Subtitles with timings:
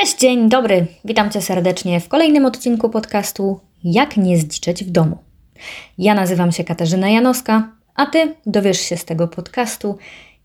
[0.00, 0.86] Cześć, dzień dobry.
[1.04, 5.18] Witam Cię serdecznie w kolejnym odcinku podcastu Jak nie zdziczeć w domu.
[5.98, 9.98] Ja nazywam się Katarzyna Janowska, a Ty dowiesz się z tego podcastu,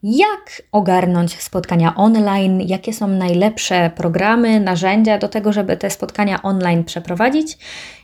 [0.03, 6.83] jak ogarnąć spotkania online, jakie są najlepsze programy, narzędzia do tego, żeby te spotkania online
[6.83, 7.57] przeprowadzić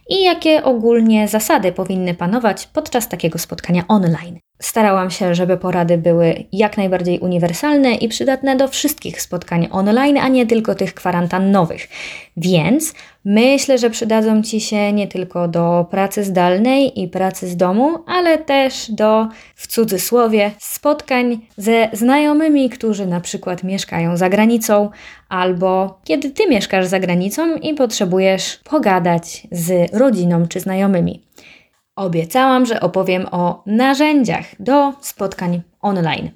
[0.09, 4.39] i jakie ogólnie zasady powinny panować podczas takiego spotkania online.
[4.59, 10.27] Starałam się, żeby porady były jak najbardziej uniwersalne i przydatne do wszystkich spotkań online, a
[10.27, 11.87] nie tylko tych kwarantannowych.
[12.37, 12.93] Więc
[13.25, 18.37] myślę, że przydadzą Ci się nie tylko do pracy zdalnej i pracy z domu, ale
[18.37, 24.89] też do, w cudzysłowie, spotkań ze znajomymi, którzy na przykład mieszkają za granicą,
[25.29, 31.25] albo kiedy Ty mieszkasz za granicą i potrzebujesz pogadać z rodziną czy znajomymi.
[31.95, 36.31] Obiecałam, że opowiem o narzędziach do spotkań online.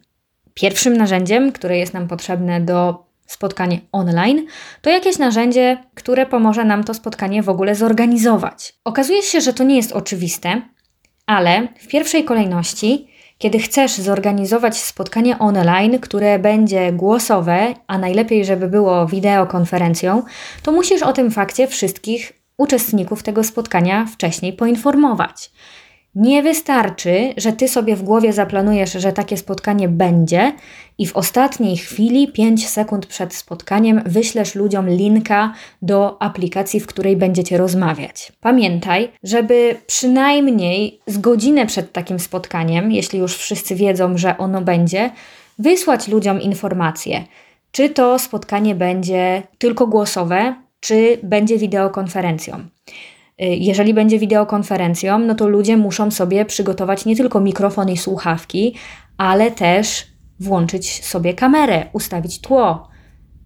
[0.54, 4.46] Pierwszym narzędziem, które jest nam potrzebne do spotkań online,
[4.82, 8.74] to jakieś narzędzie, które pomoże nam to spotkanie w ogóle zorganizować.
[8.86, 10.62] Okazuje się, że to nie jest oczywiste,
[11.26, 18.68] ale w pierwszej kolejności, kiedy chcesz zorganizować spotkanie online, które będzie głosowe, a najlepiej, żeby
[18.68, 20.24] było wideokonferencją,
[20.64, 25.52] to musisz o tym fakcie wszystkich uczestników tego spotkania wcześniej poinformować.
[26.16, 30.54] Nie wystarczy, że ty sobie w głowie zaplanujesz, że takie spotkanie będzie
[30.98, 37.18] i w ostatniej chwili, 5 sekund przed spotkaniem, wyślesz ludziom linka do aplikacji, w której
[37.18, 38.32] będziecie rozmawiać.
[38.42, 45.12] Pamiętaj, żeby przynajmniej z godzinę przed takim spotkaniem, jeśli już wszyscy wiedzą, że ono będzie,
[45.60, 47.24] wysłać ludziom informację,
[47.72, 52.58] czy to spotkanie będzie tylko głosowe, czy będzie wideokonferencją.
[52.58, 58.76] Y, jeżeli będzie wideokonferencją, no to ludzie muszą sobie przygotować nie tylko mikrofon i słuchawki,
[59.18, 60.08] ale też
[60.40, 62.90] włączyć sobie kamerę, ustawić tło.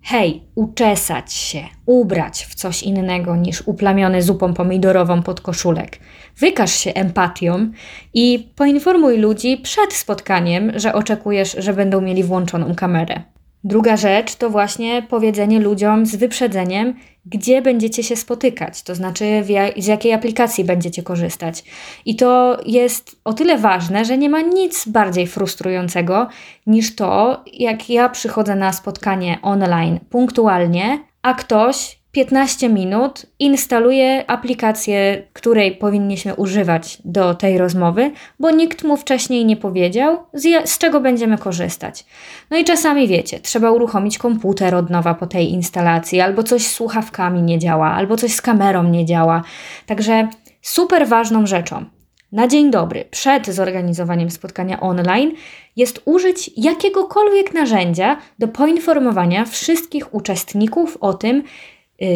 [0.05, 5.99] Hej, uczesać się, ubrać w coś innego niż uplamiony zupą pomidorową pod koszulek.
[6.37, 7.71] Wykaż się empatią
[8.13, 13.21] i poinformuj ludzi przed spotkaniem, że oczekujesz, że będą mieli włączoną kamerę.
[13.63, 16.93] Druga rzecz to właśnie powiedzenie ludziom z wyprzedzeniem,
[17.25, 19.43] gdzie będziecie się spotykać, to znaczy
[19.77, 21.63] z jakiej aplikacji będziecie korzystać.
[22.05, 26.27] I to jest o tyle ważne, że nie ma nic bardziej frustrującego
[26.67, 35.23] niż to, jak ja przychodzę na spotkanie online punktualnie, a ktoś 15 minut instaluje aplikację,
[35.33, 41.01] której powinniśmy używać do tej rozmowy, bo nikt mu wcześniej nie powiedział, z, z, czego
[41.01, 42.05] będziemy korzystać.
[42.51, 46.71] No i czasami wiecie, trzeba uruchomić komputer od nowa po tej instalacji, albo coś z
[46.71, 49.43] słuchawkami nie działa, albo coś z kamerą nie działa.
[49.85, 50.27] Także
[50.61, 51.85] super ważną rzeczą
[52.31, 55.31] na dzień dobry, przed zorganizowaniem spotkania online,
[55.75, 61.43] jest użyć jakiegokolwiek narzędzia do poinformowania wszystkich uczestników o tym,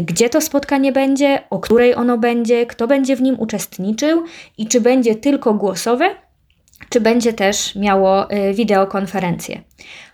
[0.06, 4.24] gdzie to spotkanie będzie, o której ono będzie, kto będzie w nim uczestniczył
[4.58, 6.16] i czy będzie tylko głosowe,
[6.90, 9.62] czy będzie też miało y, wideokonferencję.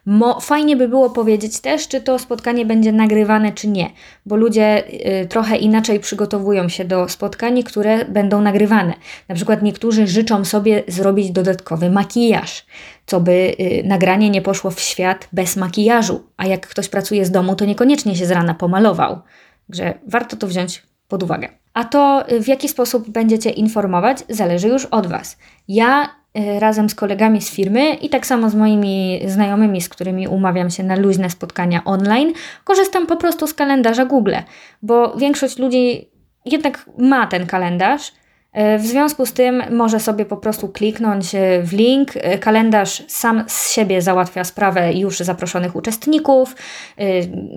[0.06, 3.90] Mo, fajnie by było powiedzieć też, czy to spotkanie będzie nagrywane, czy nie,
[4.26, 4.84] bo ludzie
[5.22, 8.94] y, trochę inaczej przygotowują się do spotkań, które będą nagrywane.
[9.30, 12.66] Na przykład niektórzy życzą sobie zrobić dodatkowy makijaż,
[13.06, 17.32] co by y, nagranie nie poszło w świat bez makijażu, a jak ktoś pracuje z
[17.32, 19.20] domu, to niekoniecznie się z rana pomalował.
[19.68, 21.50] Także warto to wziąć pod uwagę.
[21.74, 25.38] A to, w jaki sposób będziecie informować, zależy już od Was.
[25.68, 30.28] Ja y, razem z kolegami z firmy i tak samo z moimi znajomymi, z którymi
[30.28, 34.36] umawiam się na luźne spotkania online, korzystam po prostu z kalendarza Google,
[34.82, 36.10] bo większość ludzi
[36.46, 38.12] jednak ma ten kalendarz
[38.54, 42.12] w związku z tym może sobie po prostu kliknąć e, w link.
[42.16, 46.56] E, kalendarz sam z siebie załatwia sprawę już zaproszonych uczestników,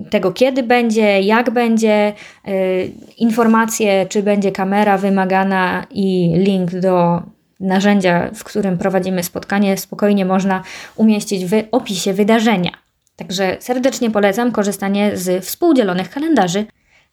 [0.09, 2.13] tego kiedy będzie, jak będzie,
[3.17, 7.21] informacje, czy będzie kamera wymagana i link do
[7.59, 10.63] narzędzia, w którym prowadzimy spotkanie, spokojnie można
[10.95, 12.71] umieścić w opisie wydarzenia.
[13.15, 16.65] Także serdecznie polecam korzystanie z współdzielonych kalendarzy.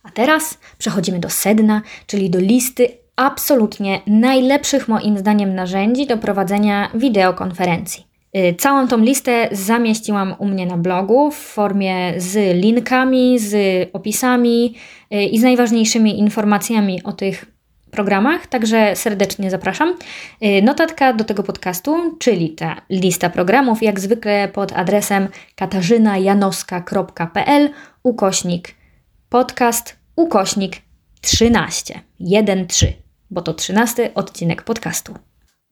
[0.02, 6.90] A teraz przechodzimy do sedna, czyli do listy absolutnie najlepszych moim zdaniem narzędzi do prowadzenia
[6.94, 8.14] wideokonferencji.
[8.36, 13.54] Y, całą tą listę zamieściłam u mnie na blogu w formie z linkami, z
[13.92, 14.74] opisami
[15.12, 17.44] y, i z najważniejszymi informacjami o tych
[17.90, 19.94] programach, także serdecznie zapraszam.
[20.42, 27.70] Y, notatka do tego podcastu, czyli ta lista programów, jak zwykle pod adresem katarzynajanowska.pl
[28.02, 28.74] ukośnik
[29.28, 30.76] podcast ukośnik
[31.20, 35.14] 13 1 3 bo to trzynasty odcinek podcastu.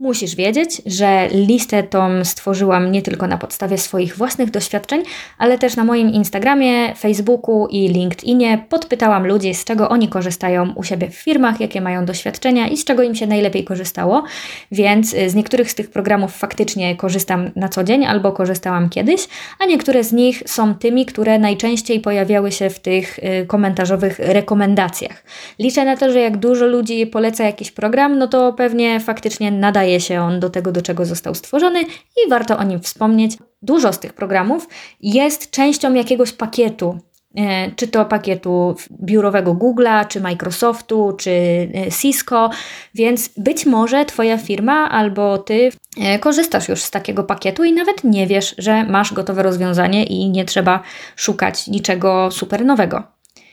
[0.03, 5.03] Musisz wiedzieć, że listę tą stworzyłam nie tylko na podstawie swoich własnych doświadczeń,
[5.39, 10.83] ale też na moim Instagramie, Facebooku i LinkedInie podpytałam ludzi, z czego oni korzystają u
[10.83, 14.25] siebie w firmach, jakie mają doświadczenia i z czego im się najlepiej korzystało.
[14.73, 19.29] Więc y, z niektórych z tych programów faktycznie korzystam na co dzień albo korzystałam kiedyś,
[19.59, 25.25] a niektóre z nich są tymi, które najczęściej pojawiały się w tych y, komentarzowych rekomendacjach.
[25.59, 29.92] Liczę na to, że jak dużo ludzi poleca jakiś program, no to pewnie faktycznie nadaje
[29.93, 33.37] nadaje się on do tego, do czego został stworzony i warto o nim wspomnieć.
[33.62, 34.69] Dużo z tych programów
[35.00, 36.99] jest częścią jakiegoś pakietu,
[37.37, 42.50] e, czy to pakietu biurowego Google'a, czy Microsoftu, czy e, Cisco,
[42.94, 48.05] więc być może Twoja firma albo Ty e, korzystasz już z takiego pakietu i nawet
[48.05, 50.83] nie wiesz, że masz gotowe rozwiązanie i nie trzeba
[51.17, 53.03] szukać niczego super nowego.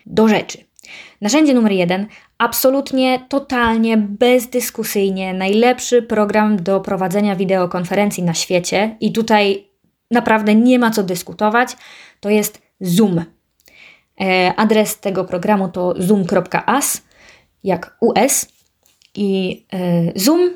[0.06, 0.69] Do rzeczy.
[1.22, 2.08] Narzędzie numer jeden,
[2.38, 9.70] absolutnie, totalnie, bezdyskusyjnie najlepszy program do prowadzenia wideokonferencji na świecie i tutaj
[10.12, 11.78] naprawdę nie ma co dyskutować,
[12.20, 13.24] to jest Zoom.
[14.22, 17.02] E, adres tego programu to zoom.as,
[17.64, 18.48] jak US.
[19.16, 20.50] I e, Zoom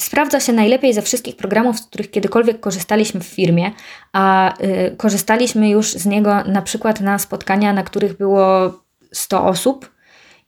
[0.00, 3.72] sprawdza się najlepiej ze wszystkich programów, z których kiedykolwiek korzystaliśmy w firmie,
[4.12, 8.72] a e, korzystaliśmy już z niego na przykład na spotkania, na których było
[9.12, 9.96] 100 osób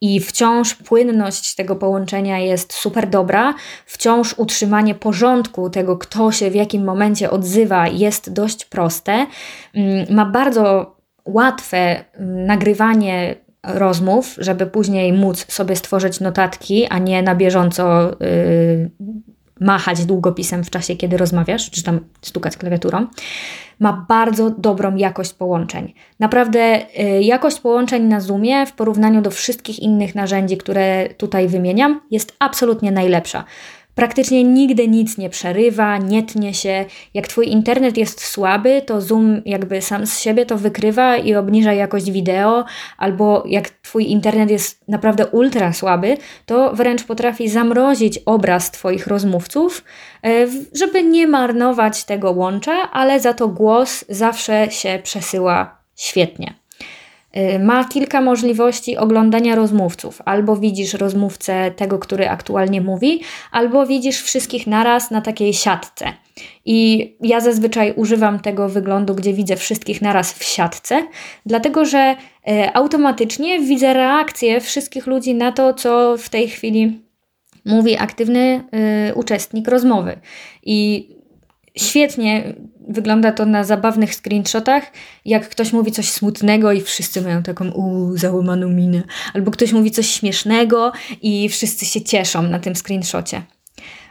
[0.00, 3.54] i wciąż płynność tego połączenia jest super dobra,
[3.86, 9.26] wciąż utrzymanie porządku tego, kto się w jakim momencie odzywa, jest dość proste.
[9.74, 17.22] Mm, ma bardzo łatwe mm, nagrywanie rozmów, żeby później móc sobie stworzyć notatki, a nie
[17.22, 18.90] na bieżąco yy,
[19.60, 23.06] machać długopisem w czasie, kiedy rozmawiasz, czy tam stukać klawiaturą
[23.78, 25.94] ma bardzo dobrą jakość połączeń.
[26.18, 32.00] Naprawdę y, jakość połączeń na Zoomie w porównaniu do wszystkich innych narzędzi, które tutaj wymieniam,
[32.10, 33.44] jest absolutnie najlepsza.
[33.98, 36.84] Praktycznie nigdy nic nie przerywa, nie tnie się.
[37.14, 41.72] Jak Twój internet jest słaby, to Zoom jakby sam z siebie to wykrywa i obniża
[41.72, 42.64] jakość wideo,
[42.98, 46.16] albo jak Twój internet jest naprawdę ultra słaby,
[46.46, 49.84] to wręcz potrafi zamrozić obraz Twoich rozmówców,
[50.24, 56.54] e, żeby nie marnować tego łącza, ale za to głos zawsze się przesyła świetnie.
[57.36, 60.22] Y, ma kilka możliwości oglądania rozmówców.
[60.24, 63.20] Albo widzisz rozmówcę tego, który aktualnie mówi,
[63.52, 66.12] albo widzisz wszystkich naraz na takiej siatce.
[66.64, 71.06] I ja zazwyczaj używam tego wyglądu, gdzie widzę wszystkich naraz w siatce,
[71.46, 72.16] dlatego że
[72.48, 77.00] y, automatycznie widzę reakcję wszystkich ludzi na to, co w tej chwili
[77.64, 78.64] mówi aktywny
[79.10, 80.18] y, uczestnik rozmowy.
[80.62, 81.08] I
[81.76, 82.54] świetnie
[82.88, 84.92] wygląda to na zabawnych screenshotach,
[85.24, 89.02] jak ktoś mówi coś smutnego i wszyscy mają taką u załamaną minę,
[89.34, 90.92] albo ktoś mówi coś śmiesznego
[91.22, 93.42] i wszyscy się cieszą na tym screenshocie.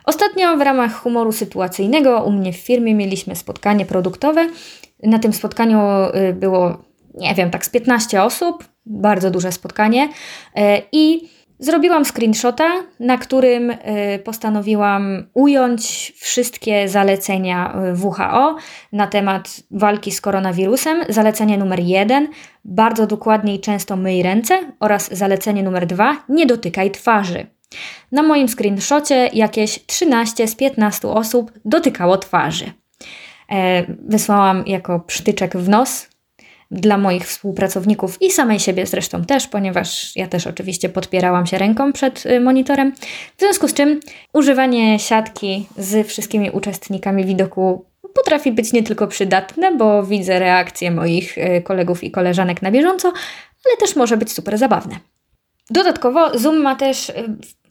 [0.05, 4.49] Ostatnio w ramach humoru sytuacyjnego u mnie w firmie mieliśmy spotkanie produktowe.
[5.03, 5.79] Na tym spotkaniu
[6.29, 6.83] y, było,
[7.15, 10.61] nie wiem, tak z 15 osób, bardzo duże spotkanie y,
[10.91, 12.69] i Zrobiłam screenshota,
[12.99, 13.77] na którym y,
[14.23, 18.55] postanowiłam ująć wszystkie zalecenia y, WHO
[18.93, 21.03] na temat walki z koronawirusem.
[21.09, 22.27] Zalecenie numer jeden:
[22.65, 27.47] bardzo dokładnie i często myj ręce, oraz zalecenie numer dwa: nie dotykaj twarzy.
[28.11, 32.71] Na moim screenshocie jakieś 13 z 15 osób dotykało twarzy.
[33.51, 36.07] E, wysłałam jako przytyczek w nos
[36.71, 41.93] dla moich współpracowników i samej siebie zresztą też, ponieważ ja też oczywiście podpierałam się ręką
[41.93, 42.95] przed y, monitorem.
[43.37, 43.99] W związku z czym
[44.33, 51.37] używanie siatki z wszystkimi uczestnikami widoku potrafi być nie tylko przydatne, bo widzę reakcje moich
[51.37, 53.13] y, kolegów i koleżanek na bieżąco,
[53.65, 54.95] ale też może być super zabawne.
[55.69, 57.13] Dodatkowo Zoom ma też y,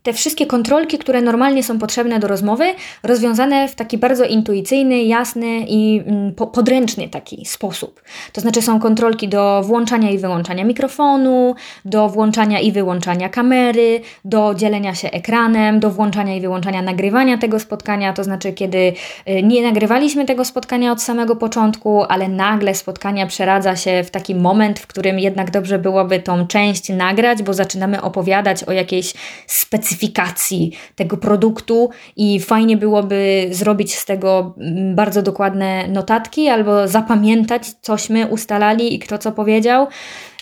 [0.06, 2.64] te wszystkie kontrolki, które normalnie są potrzebne do rozmowy,
[3.02, 8.02] rozwiązane w taki bardzo intuicyjny, jasny i mm, podręczny taki sposób.
[8.32, 14.54] To znaczy są kontrolki do włączania i wyłączania mikrofonu, do włączania i wyłączania kamery, do
[14.54, 19.62] dzielenia się ekranem, do włączania i wyłączania nagrywania tego spotkania, to znaczy kiedy y, nie
[19.62, 24.86] nagrywaliśmy tego spotkania od samego początku, ale nagle spotkania przeradza się w taki moment, w
[24.86, 29.14] którym jednak dobrze byłoby tą część nagrać, bo zaczynamy opowiadać o jakiejś
[29.46, 36.88] specyficznej specyfikacji tego produktu i fajnie byłoby zrobić z tego mm, bardzo dokładne notatki albo
[36.88, 39.86] zapamiętać, cośmy ustalali i kto co powiedział.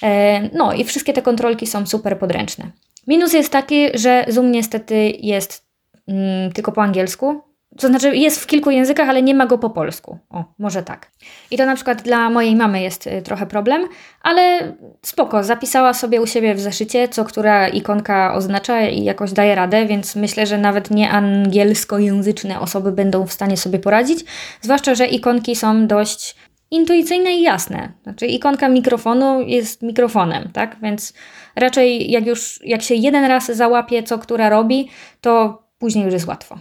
[0.03, 2.71] E, no i wszystkie te kontrolki są super podręczne.
[3.07, 5.65] Minus jest taki, że Zoom niestety jest
[6.09, 7.41] mm, tylko po angielsku,
[7.79, 10.19] to znaczy jest w kilku językach, ale nie ma go po polsku.
[10.31, 11.11] O, może tak.
[11.51, 13.89] I to na przykład dla mojej mamy jest y, trochę problem,
[14.23, 19.55] ale spoko, zapisała sobie u siebie w zeszycie, co która ikonka oznacza i jakoś daje
[19.55, 24.25] radę, więc myślę, że nawet nie angielskojęzyczne osoby będą w stanie sobie poradzić,
[24.61, 26.37] zwłaszcza, że ikonki są dość
[26.71, 27.93] intuicyjne i jasne.
[28.03, 30.77] Znaczy ikonka mikrofonu jest mikrofonem, tak?
[30.83, 31.15] Więc
[31.57, 34.89] raczej jak już, jak się jeden raz załapie, co która robi,
[35.21, 36.59] to później już jest łatwo.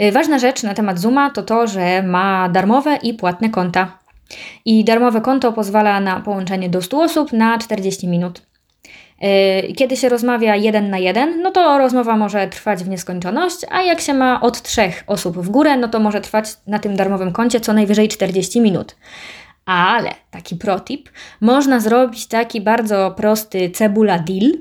[0.00, 3.98] Y, ważna rzecz na temat Zooma to to, że ma darmowe i płatne konta.
[4.64, 8.42] I darmowe konto pozwala na połączenie do 100 osób na 40 minut.
[9.68, 13.82] Y, kiedy się rozmawia jeden na jeden, no to rozmowa może trwać w nieskończoność, a
[13.82, 17.32] jak się ma od trzech osób w górę, no to może trwać na tym darmowym
[17.32, 18.96] koncie co najwyżej 40 minut.
[19.66, 24.52] Ale taki protip, można zrobić taki bardzo prosty cebula deal,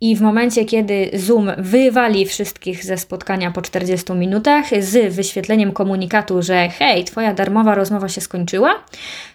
[0.00, 6.42] i w momencie, kiedy Zoom wywali wszystkich ze spotkania po 40 minutach z wyświetleniem komunikatu,
[6.42, 8.84] że hej, Twoja darmowa rozmowa się skończyła,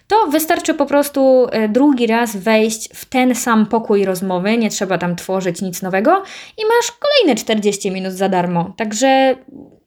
[0.08, 4.98] to wystarczy po prostu e, drugi raz wejść w ten sam pokój rozmowy, nie trzeba
[4.98, 6.22] tam tworzyć nic nowego
[6.58, 8.74] i masz kolejne 40 minut za darmo.
[8.76, 9.36] Także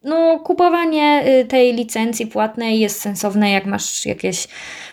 [0.04, 4.48] no, kupowanie y, tej licencji płatnej jest sensowne, jak masz jakieś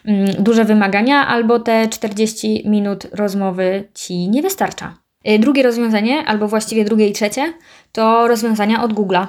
[0.05, 5.00] mm, duże wymagania, albo te 40 minut rozmowy ci nie wystarcza.
[5.29, 7.53] Y, drugie rozwiązanie, albo właściwie drugie i trzecie,
[7.93, 9.27] to rozwiązania od Google'a.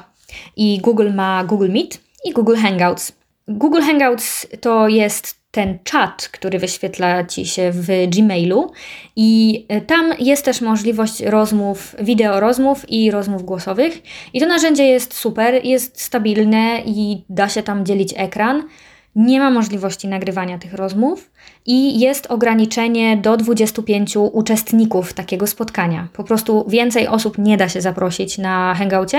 [0.55, 3.11] I Google ma Google Meet i Google Hangouts.
[3.47, 8.71] Google Hangouts to jest ten czat, który wyświetla ci się w Gmailu,
[9.15, 14.01] i y, tam jest też możliwość rozmów, wideo rozmów i rozmów głosowych.
[14.33, 18.63] I to narzędzie jest super, jest stabilne i da się tam dzielić ekran
[19.15, 21.31] nie ma możliwości nagrywania tych rozmów
[21.65, 26.07] i jest ograniczenie do 25 uczestników takiego spotkania.
[26.13, 29.17] Po prostu więcej osób nie da się zaprosić na hangoucie.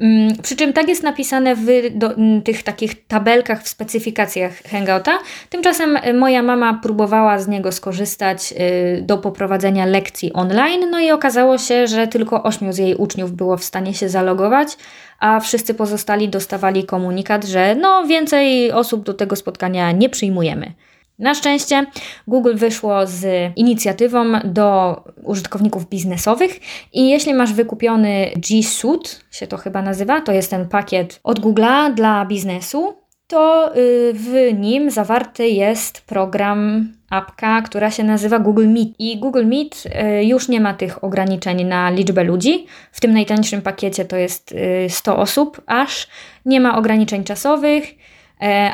[0.00, 5.18] Mm, przy czym tak jest napisane w do, mm, tych takich tabelkach w specyfikacjach Hangouta.
[5.50, 11.10] Tymczasem y, moja mama próbowała z niego skorzystać y, do poprowadzenia lekcji online, no i
[11.10, 14.76] okazało się, że tylko ośmiu z jej uczniów było w stanie się zalogować,
[15.18, 20.72] a wszyscy pozostali dostawali komunikat, że no więcej osób do tego spotkania nie przyjmujemy.
[21.18, 21.86] Na szczęście
[22.28, 26.60] Google wyszło z inicjatywą do użytkowników biznesowych
[26.92, 31.40] i jeśli masz wykupiony G Suite, się to chyba nazywa, to jest ten pakiet od
[31.40, 32.94] Google'a dla biznesu,
[33.26, 38.88] to y, w nim zawarty jest program, apka, która się nazywa Google Meet.
[38.98, 42.66] I Google Meet y, już nie ma tych ograniczeń na liczbę ludzi.
[42.92, 44.54] W tym najtańszym pakiecie to jest
[44.88, 46.08] 100 y, osób, aż
[46.46, 47.84] nie ma ograniczeń czasowych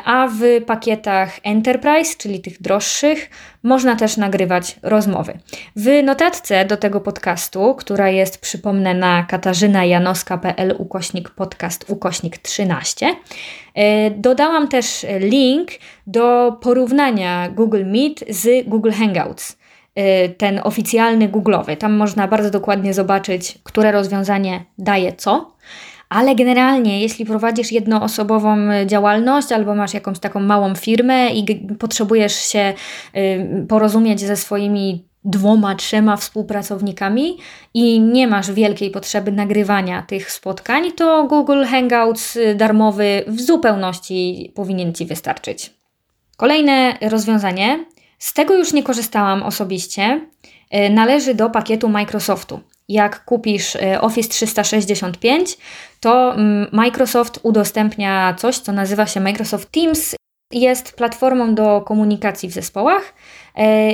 [0.05, 3.29] a w pakietach Enterprise, czyli tych droższych,
[3.63, 5.39] można też nagrywać rozmowy.
[5.75, 13.15] W notatce do tego podcastu, która jest, przypomnę, na katarzynajanoska.pl ukośnik podcast ukośnik 13,
[13.75, 15.69] e, dodałam też link
[16.07, 19.57] do porównania Google Meet z Google Hangouts
[19.95, 21.77] e, ten oficjalny Google'owy.
[21.77, 25.53] Tam można bardzo dokładnie zobaczyć, które rozwiązanie daje co
[26.13, 32.35] ale generalnie, jeśli prowadzisz jednoosobową e, działalność albo masz jakąś taką małą firmę i potrzebujesz
[32.35, 32.73] się
[33.15, 37.37] y, porozumieć ze swoimi dwoma, trzema współpracownikami
[37.73, 44.51] i nie masz wielkiej potrzeby nagrywania tych spotkań, to Google Hangouts y, darmowy w zupełności
[44.55, 45.73] powinien Ci wystarczyć.
[46.37, 47.85] Kolejne rozwiązanie,
[48.19, 50.21] z tego już nie korzystałam osobiście,
[50.75, 52.59] y, należy do pakietu Microsoftu
[52.93, 55.57] jak kupisz y, Office 365,
[55.99, 60.15] to mm, Microsoft udostępnia coś, co nazywa się Microsoft Teams.
[60.51, 63.42] Jest platformą do komunikacji w zespołach E,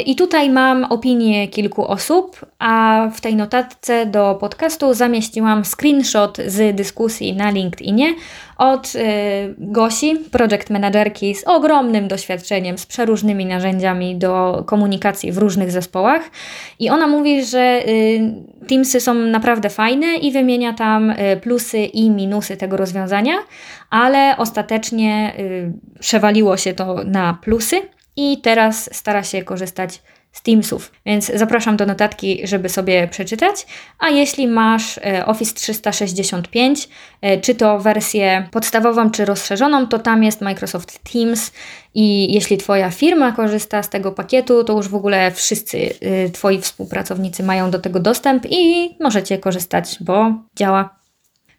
[0.06, 6.76] I tutaj mam opinię kilku osób, a w tej notatce do podcastu zamieściłam screenshot z
[6.76, 8.16] dyskusji na LinkedInie
[8.58, 9.00] od e,
[9.58, 16.22] Gosi, project managerki z ogromnym doświadczeniem, z przeróżnymi narzędziami do komunikacji w różnych zespołach.
[16.80, 18.34] I ona mówi, że y,
[18.68, 23.34] Teamsy są naprawdę fajne i wymienia tam plusy i minusy tego rozwiązania,
[23.90, 25.34] ale ostatecznie
[26.00, 27.82] przewaliło się to na plusy
[28.20, 30.92] i teraz stara się korzystać z Teamsów.
[31.06, 33.66] Więc zapraszam do notatki, żeby sobie przeczytać.
[34.00, 36.90] A jeśli masz e, Office 365,
[37.22, 41.52] e, czy to wersję podstawową, czy rozszerzoną, to tam jest Microsoft Teams.
[41.94, 46.62] I jeśli Twoja firma korzysta z tego pakietu, to już w ogóle wszyscy e, Twoi
[46.62, 50.99] współpracownicy mają do tego dostęp i możecie korzystać, bo działa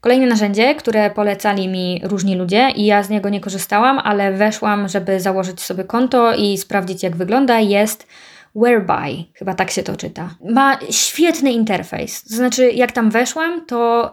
[0.01, 4.89] Kolejne narzędzie, które polecali mi różni ludzie i ja z niego nie korzystałam, ale weszłam,
[4.89, 8.07] żeby założyć sobie konto i sprawdzić jak wygląda, jest
[8.55, 10.35] Whereby, chyba tak się to czyta.
[10.51, 12.23] Ma świetny interfejs.
[12.23, 14.13] To znaczy, jak tam weszłam, to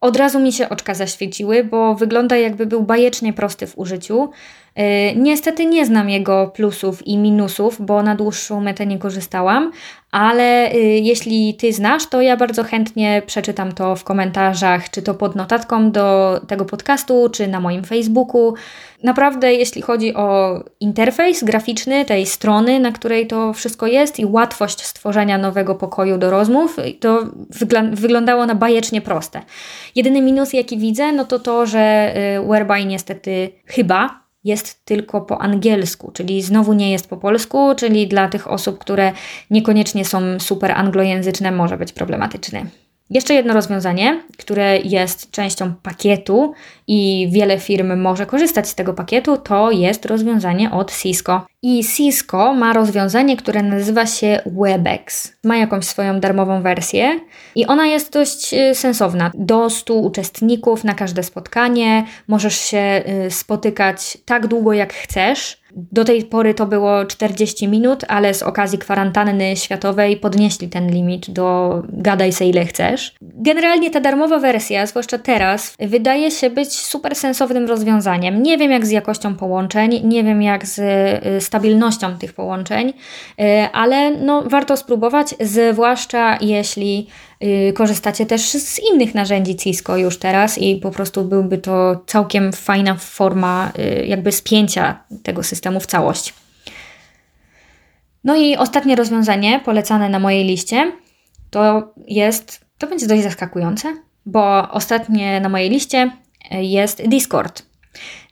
[0.00, 4.30] od razu mi się oczka zaświeciły, bo wygląda jakby był bajecznie prosty w użyciu.
[4.78, 9.72] Y, niestety nie znam jego plusów i minusów, bo na dłuższą metę nie korzystałam,
[10.10, 15.14] ale y, jeśli Ty znasz, to ja bardzo chętnie przeczytam to w komentarzach, czy to
[15.14, 18.54] pod notatką do tego podcastu, czy na moim Facebooku.
[19.02, 24.82] Naprawdę, jeśli chodzi o interfejs graficzny tej strony, na której to wszystko jest i łatwość
[24.82, 27.22] stworzenia nowego pokoju do rozmów, to
[27.92, 29.42] wyglądało na bajecznie proste.
[29.96, 35.40] Jedyny minus, jaki widzę, no to to, że y, Whereby niestety chyba jest tylko po
[35.40, 39.12] angielsku, czyli znowu nie jest po polsku, czyli dla tych osób, które
[39.50, 42.66] niekoniecznie są super anglojęzyczne, może być problematyczny.
[43.10, 46.54] Jeszcze jedno rozwiązanie, które jest częścią pakietu
[46.86, 51.46] i wiele firm może korzystać z tego pakietu, to jest rozwiązanie od Cisco.
[51.62, 55.32] I Cisco ma rozwiązanie, które nazywa się WebEx.
[55.44, 57.20] Ma jakąś swoją darmową wersję
[57.54, 59.30] i ona jest dość y, sensowna.
[59.34, 66.04] Do 100 uczestników na każde spotkanie, możesz się y, spotykać tak długo jak chcesz do
[66.04, 71.82] tej pory to było 40 minut, ale z okazji kwarantanny światowej podnieśli ten limit do
[71.88, 73.14] gadaj se ile chcesz.
[73.20, 78.42] Generalnie ta darmowa wersja, zwłaszcza teraz, wydaje się być super sensownym rozwiązaniem.
[78.42, 83.44] Nie wiem jak z jakością połączeń, nie wiem jak z y, stabilnością tych połączeń, y,
[83.72, 87.06] ale no, warto spróbować, zwłaszcza jeśli
[87.74, 92.94] korzystacie też z innych narzędzi Cisco już teraz i po prostu byłby to całkiem fajna
[92.94, 96.34] forma y, jakby spięcia tego systemu w całość.
[98.24, 100.92] No i ostatnie rozwiązanie polecane na mojej liście
[101.50, 103.96] to jest, to będzie dość zaskakujące,
[104.26, 106.10] bo ostatnie na mojej liście
[106.54, 107.62] y, jest Discord.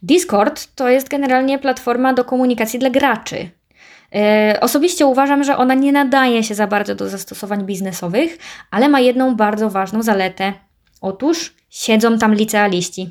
[0.02, 3.50] Discord to jest generalnie platforma do komunikacji dla graczy.
[4.14, 8.38] E, osobiście uważam, że ona nie nadaje się za bardzo do zastosowań biznesowych,
[8.70, 10.52] ale ma jedną bardzo ważną zaletę.
[11.00, 13.10] Otóż siedzą tam licealiści.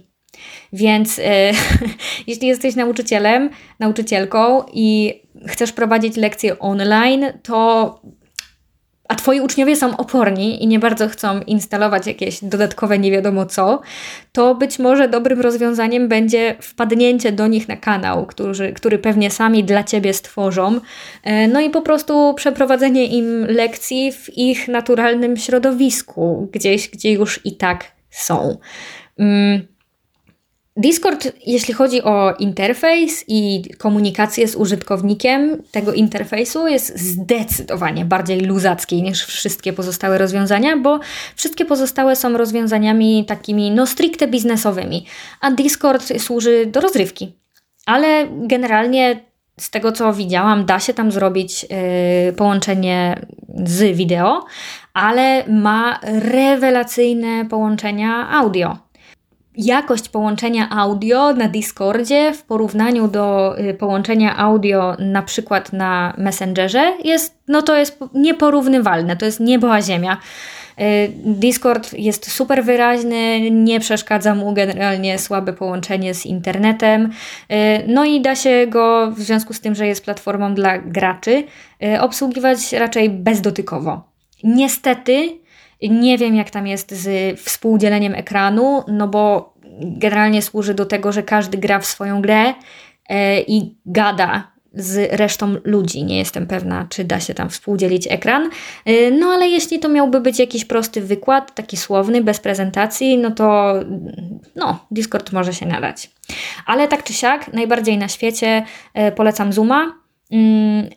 [0.74, 1.52] Więc e,
[2.28, 8.02] jeśli jesteś nauczycielem, nauczycielką i chcesz prowadzić lekcje online, to
[9.12, 13.82] a twoi uczniowie są oporni i nie bardzo chcą instalować jakieś dodatkowe nie wiadomo co,
[14.32, 19.64] to być może dobrym rozwiązaniem będzie wpadnięcie do nich na kanał, który, który pewnie sami
[19.64, 20.80] dla ciebie stworzą,
[21.24, 27.46] e, no i po prostu przeprowadzenie im lekcji w ich naturalnym środowisku, gdzieś, gdzie już
[27.46, 28.58] i tak są.
[30.82, 39.04] Discord, jeśli chodzi o interfejs i komunikację z użytkownikiem tego interfejsu, jest zdecydowanie bardziej luzacki
[39.04, 41.00] niż wszystkie pozostałe rozwiązania, bo
[41.36, 45.06] wszystkie pozostałe są rozwiązaniami takimi no stricte biznesowymi,
[45.42, 47.32] a Discord służy do rozrywki.
[47.86, 49.20] Ale generalnie
[49.60, 53.26] z tego co widziałam, da się tam zrobić yy, połączenie
[53.64, 54.46] z wideo,
[54.94, 58.91] ale ma rewelacyjne połączenia audio
[59.56, 66.94] jakość połączenia audio na Discordzie w porównaniu do y, połączenia audio na przykład na Messengerze
[67.04, 70.18] jest, no to jest nieporównywalne, to jest niebo a ziemia.
[70.80, 77.06] Y, Discord jest super wyraźny, nie przeszkadza mu generalnie słabe połączenie z internetem.
[77.06, 77.56] Y,
[77.88, 81.44] no i da się go, w związku z tym, że jest platformą dla graczy,
[82.00, 84.04] obsługiwać raczej bezdotykowo.
[84.44, 85.41] Niestety,
[85.90, 91.24] nie wiem, jak tam jest z współdzieleniem ekranu, no bo generalnie służy do tego, że
[91.24, 92.54] każdy gra w swoją grę
[93.10, 96.04] e, i gada z resztą ludzi.
[96.04, 98.50] Nie jestem pewna, czy da się tam współdzielić ekran.
[98.86, 103.32] E, no ale jeśli to miałby być jakiś prosty wykład, taki słowny, bez prezentacji, no
[103.32, 103.74] to
[104.56, 106.10] no, Discord może się nadać.
[106.66, 108.64] Ale tak czy siak, najbardziej na świecie
[108.94, 110.01] e, polecam Zooma.
[110.32, 110.90] Mm,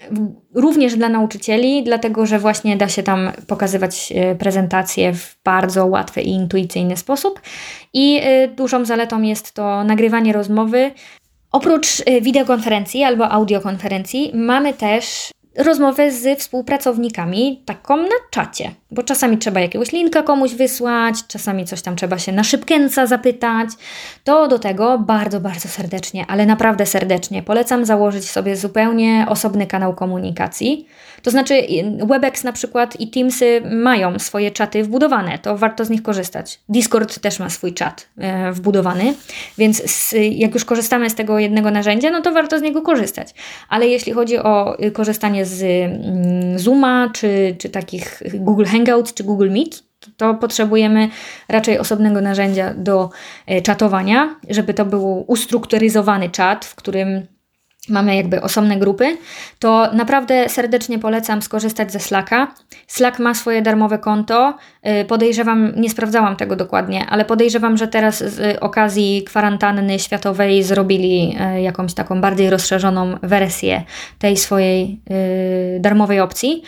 [0.54, 6.22] również dla nauczycieli, dlatego że właśnie da się tam pokazywać e, prezentacje w bardzo łatwy
[6.22, 7.40] i intuicyjny sposób.
[7.92, 10.90] I e, dużą zaletą jest to nagrywanie rozmowy.
[11.52, 19.38] Oprócz e, wideokonferencji albo audiokonferencji, mamy też rozmowę z współpracownikami, taką na czacie, bo czasami
[19.38, 23.68] trzeba jakiegoś linka komuś wysłać, czasami coś tam trzeba się na szybkęca zapytać.
[24.24, 29.94] To do tego bardzo, bardzo serdecznie, ale naprawdę serdecznie polecam założyć sobie zupełnie osobny kanał
[29.94, 30.86] komunikacji.
[31.22, 31.54] To znaczy,
[32.08, 36.60] Webex na przykład i Teamsy mają swoje czaty wbudowane, to warto z nich korzystać.
[36.68, 39.14] Discord też ma swój czat e, wbudowany,
[39.58, 43.34] więc z, jak już korzystamy z tego jednego narzędzia, no to warto z niego korzystać.
[43.68, 49.24] Ale jeśli chodzi o y, korzystanie z mm, Zooma, czy, czy takich Google Hangouts, czy
[49.24, 49.82] Google Meet,
[50.16, 51.08] to potrzebujemy
[51.48, 53.10] raczej osobnego narzędzia do
[53.46, 57.26] e, czatowania, żeby to był ustrukturyzowany czat, w którym
[57.88, 59.16] mamy jakby osobne grupy,
[59.58, 62.54] to naprawdę serdecznie polecam skorzystać ze Slacka.
[62.86, 64.54] Slack ma swoje darmowe konto.
[65.02, 71.36] Y, podejrzewam, nie sprawdzałam tego dokładnie, ale podejrzewam, że teraz z okazji kwarantanny światowej zrobili
[71.56, 73.82] y, jakąś taką bardziej rozszerzoną wersję
[74.18, 75.00] tej swojej
[75.76, 76.62] y, darmowej opcji.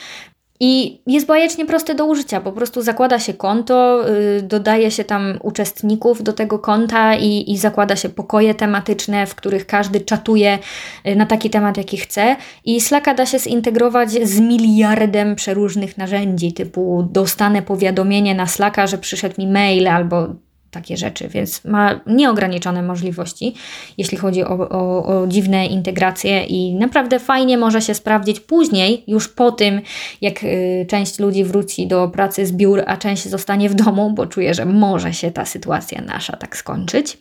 [0.61, 2.41] I jest bajecznie prosty do użycia.
[2.41, 7.59] Po prostu zakłada się konto, yy, dodaje się tam uczestników do tego konta i, i
[7.59, 10.59] zakłada się pokoje tematyczne, w których każdy czatuje
[11.05, 12.37] yy, na taki temat, jaki chce.
[12.65, 18.99] I Slacka da się zintegrować z miliardem przeróżnych narzędzi, typu dostanę powiadomienie na Slacka, że
[18.99, 20.46] przyszedł mi mail albo
[20.77, 23.55] takie rzeczy, więc ma nieograniczone możliwości,
[23.99, 29.29] jeśli chodzi o, o, o, dziwne integracje i naprawdę fajnie może się sprawdzić później, już
[29.29, 29.81] po tym,
[30.21, 34.27] jak y, część ludzi wróci do pracy z biur, a część zostanie w domu, bo
[34.27, 37.19] czuję, że może się ta sytuacja nasza tak skończyć,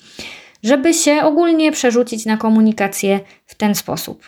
[0.63, 4.23] żeby się ogólnie przerzucić na komunikację w ten sposób.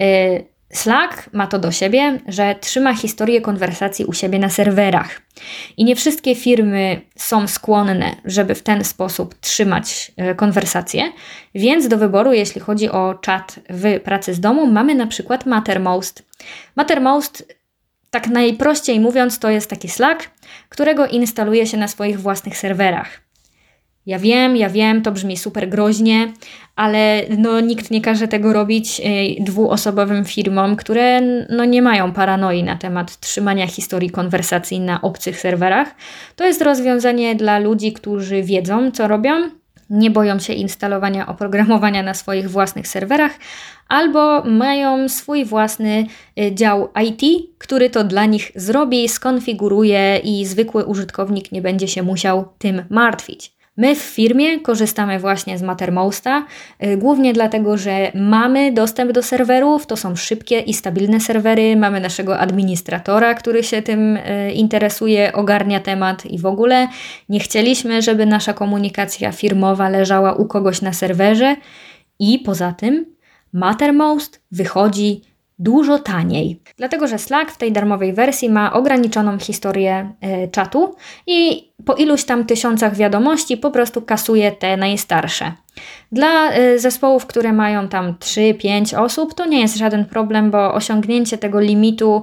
[0.00, 5.20] Y, Slack ma to do siebie, że trzyma historię konwersacji u siebie na serwerach.
[5.76, 11.12] I nie wszystkie firmy są skłonne, żeby w ten sposób trzymać e, konwersacje,
[11.54, 16.22] więc do wyboru, jeśli chodzi o czat w pracy z domu, mamy na przykład Mattermost.
[16.76, 17.54] Mattermost,
[18.10, 20.30] tak najprościej mówiąc, to jest taki Slack,
[20.68, 23.27] którego instaluje się na swoich własnych serwerach.
[24.06, 26.32] Ja wiem, ja wiem, to brzmi super groźnie,
[26.76, 32.62] ale no, nikt nie każe tego robić y, dwuosobowym firmom, które no, nie mają paranoi
[32.62, 35.94] na temat trzymania historii konwersacji na obcych serwerach.
[36.36, 39.32] To jest rozwiązanie dla ludzi, którzy wiedzą, co robią,
[39.90, 43.32] nie boją się instalowania oprogramowania na swoich własnych serwerach,
[43.88, 46.06] albo mają swój własny
[46.40, 52.02] y, dział IT, który to dla nich zrobi, skonfiguruje i zwykły użytkownik nie będzie się
[52.02, 53.57] musiał tym martwić.
[53.78, 56.46] My w firmie korzystamy właśnie z Mattermosta,
[56.84, 62.00] y, głównie dlatego, że mamy dostęp do serwerów, to są szybkie i stabilne serwery, mamy
[62.00, 66.88] naszego administratora, który się tym y, interesuje, ogarnia temat i w ogóle.
[67.28, 71.56] Nie chcieliśmy, żeby nasza komunikacja firmowa leżała u kogoś na serwerze.
[72.18, 73.06] I poza tym
[73.52, 75.22] Mattermost wychodzi
[75.58, 76.60] dużo taniej.
[76.76, 80.12] Dlatego, że Slack w tej darmowej wersji ma ograniczoną historię
[80.44, 80.94] y, czatu
[81.26, 85.52] i po iluś tam tysiącach wiadomości po prostu kasuje te najstarsze.
[86.12, 91.38] Dla y, zespołów, które mają tam 3-5 osób, to nie jest żaden problem, bo osiągnięcie
[91.38, 92.22] tego limitu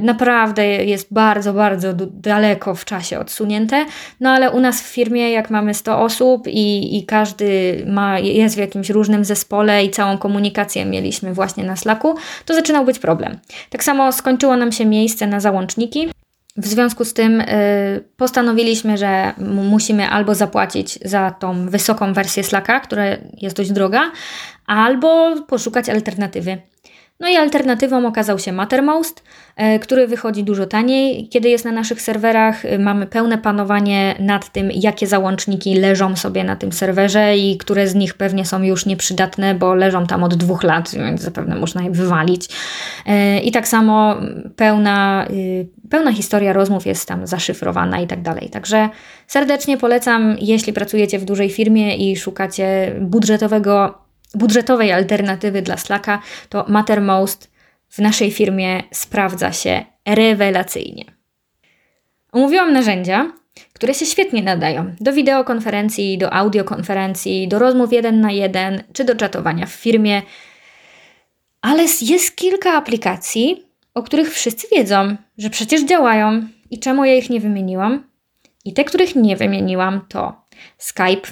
[0.00, 3.86] naprawdę jest bardzo, bardzo daleko w czasie odsunięte.
[4.20, 8.54] No ale u nas w firmie, jak mamy 100 osób i, i każdy ma, jest
[8.54, 13.38] w jakimś różnym zespole i całą komunikację mieliśmy właśnie na Slacku, to zaczynał być problem.
[13.70, 16.08] Tak samo skończyło nam się miejsce na załączniki.
[16.56, 17.46] W związku z tym y,
[18.16, 23.04] postanowiliśmy, że musimy albo zapłacić za tą wysoką wersję Slacka, która
[23.40, 24.10] jest dość droga,
[24.66, 26.58] albo poszukać alternatywy.
[27.20, 29.22] No i alternatywą okazał się Mattermost,
[29.56, 31.28] e, który wychodzi dużo taniej.
[31.28, 36.44] Kiedy jest na naszych serwerach, e, mamy pełne panowanie nad tym, jakie załączniki leżą sobie
[36.44, 40.34] na tym serwerze i które z nich pewnie są już nieprzydatne, bo leżą tam od
[40.34, 42.48] dwóch lat, więc zapewne można je wywalić.
[43.06, 44.16] E, I tak samo
[44.56, 45.26] pełna,
[45.90, 48.48] pełna historia rozmów jest tam zaszyfrowana i tak dalej.
[48.50, 48.88] Także
[49.26, 53.99] serdecznie polecam, jeśli pracujecie w dużej firmie i szukacie budżetowego
[54.34, 57.50] budżetowej alternatywy dla Slacka, to Mattermost
[57.88, 61.04] w naszej firmie sprawdza się rewelacyjnie.
[62.32, 63.32] Omówiłam narzędzia,
[63.72, 69.16] które się świetnie nadają do wideokonferencji, do audiokonferencji, do rozmów jeden na jeden czy do
[69.16, 70.22] czatowania w firmie,
[71.60, 77.30] ale jest kilka aplikacji, o których wszyscy wiedzą, że przecież działają i czemu ja ich
[77.30, 78.10] nie wymieniłam.
[78.64, 80.44] I te, których nie wymieniłam, to
[80.78, 81.28] Skype,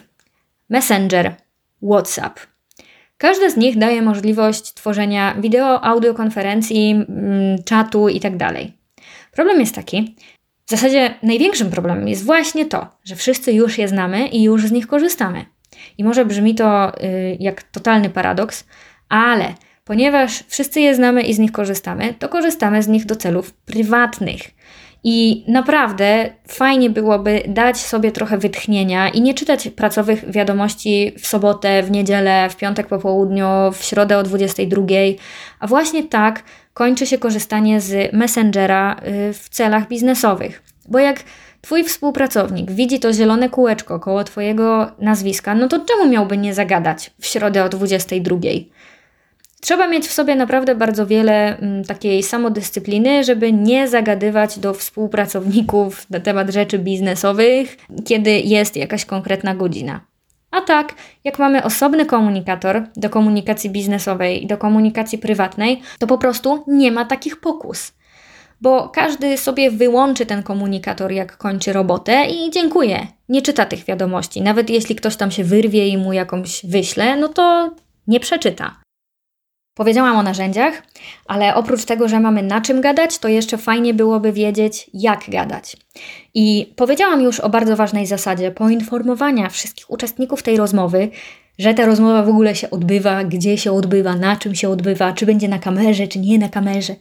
[0.69, 1.35] Messenger,
[1.83, 2.41] WhatsApp.
[3.19, 8.39] Każda z nich daje możliwość tworzenia wideo, audiokonferencji, mm, czatu itd.
[8.39, 8.55] Tak
[9.33, 10.17] Problem jest taki,
[10.67, 14.73] w zasadzie największym problemem jest właśnie to, że wszyscy już je znamy i już z
[14.73, 15.45] nich korzystamy.
[15.99, 18.65] I może brzmi to y, jak totalny paradoks,
[19.09, 19.55] ale
[19.85, 24.41] ponieważ wszyscy je znamy i z nich korzystamy, to korzystamy z nich do celów prywatnych.
[25.05, 31.83] I naprawdę fajnie byłoby dać sobie trochę wytchnienia i nie czytać pracowych wiadomości w sobotę,
[31.83, 34.83] w niedzielę, w piątek po południu, w środę o 22,
[35.61, 36.43] a właśnie tak
[36.75, 38.97] kończy się korzystanie z Messengera
[39.29, 40.63] y, w celach biznesowych.
[40.89, 41.25] Bo jak
[41.61, 47.11] Twój współpracownik widzi to zielone kółeczko koło Twojego nazwiska, no to czemu miałby nie zagadać
[47.21, 48.37] w środę o 22?
[49.61, 56.11] Trzeba mieć w sobie naprawdę bardzo wiele mm, takiej samodyscypliny, żeby nie zagadywać do współpracowników
[56.11, 60.01] na temat rzeczy biznesowych, kiedy jest jakaś konkretna godzina.
[60.51, 60.95] A tak,
[61.25, 66.93] jak mamy osobny komunikator do komunikacji biznesowej i do komunikacji prywatnej, to po prostu nie
[66.93, 67.93] ma takich pokus.
[68.61, 73.07] Bo każdy sobie wyłączy ten komunikator, jak kończy robotę i dziękuję.
[73.29, 74.43] Nie czyta tych wiadomości.
[74.43, 77.75] Nawet jeśli ktoś tam się wyrwie i mu jakąś wyśle, no to
[78.07, 78.88] nie przeczyta.
[79.79, 80.83] Powiedziałam o narzędziach,
[81.27, 85.77] ale oprócz tego, że mamy na czym gadać, to jeszcze fajnie byłoby wiedzieć, jak gadać.
[86.35, 91.11] I powiedziałam już o bardzo ważnej zasadzie poinformowania wszystkich uczestników tej rozmowy,
[91.59, 95.27] że ta rozmowa w ogóle się odbywa, gdzie się odbywa, na czym się odbywa, czy
[95.27, 96.95] będzie na kamerze, czy nie na kamerze.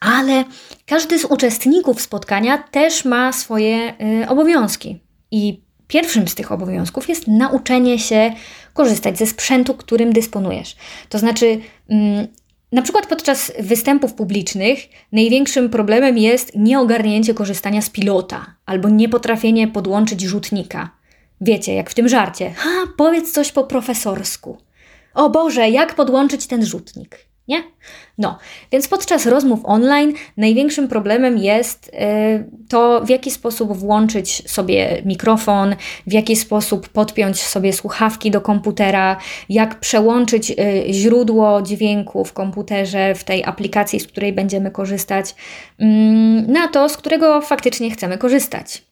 [0.00, 0.44] Ale
[0.86, 5.00] każdy z uczestników spotkania też ma swoje y, obowiązki.
[5.30, 8.32] I Pierwszym z tych obowiązków jest nauczenie się
[8.74, 10.76] korzystać ze sprzętu, którym dysponujesz.
[11.08, 12.26] To znaczy, mm,
[12.72, 14.78] na przykład podczas występów publicznych
[15.12, 20.90] największym problemem jest nieogarnięcie korzystania z pilota albo niepotrafienie podłączyć rzutnika.
[21.40, 22.50] Wiecie, jak w tym żarcie.
[22.56, 24.58] Ha, powiedz coś po profesorsku.
[25.14, 27.29] O Boże, jak podłączyć ten rzutnik?
[27.50, 27.62] Nie?
[28.18, 28.38] No,
[28.72, 31.90] więc podczas rozmów online największym problemem jest y,
[32.68, 39.16] to, w jaki sposób włączyć sobie mikrofon, w jaki sposób podpiąć sobie słuchawki do komputera,
[39.48, 40.54] jak przełączyć y,
[40.90, 45.84] źródło dźwięku w komputerze, w tej aplikacji, z której będziemy korzystać, y,
[46.48, 48.82] na to, z którego faktycznie chcemy korzystać.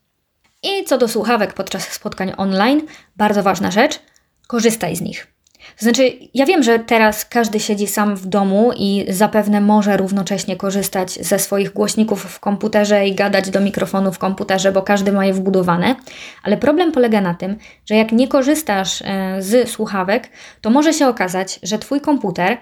[0.63, 2.83] I co do słuchawek podczas spotkań online,
[3.17, 4.01] bardzo ważna rzecz,
[4.47, 5.38] korzystaj z nich.
[5.79, 11.13] Znaczy, ja wiem, że teraz każdy siedzi sam w domu i zapewne może równocześnie korzystać
[11.13, 15.33] ze swoich głośników w komputerze i gadać do mikrofonu w komputerze, bo każdy ma je
[15.33, 15.97] wbudowane,
[16.43, 21.09] ale problem polega na tym, że jak nie korzystasz e, z słuchawek, to może się
[21.09, 22.59] okazać, że Twój komputer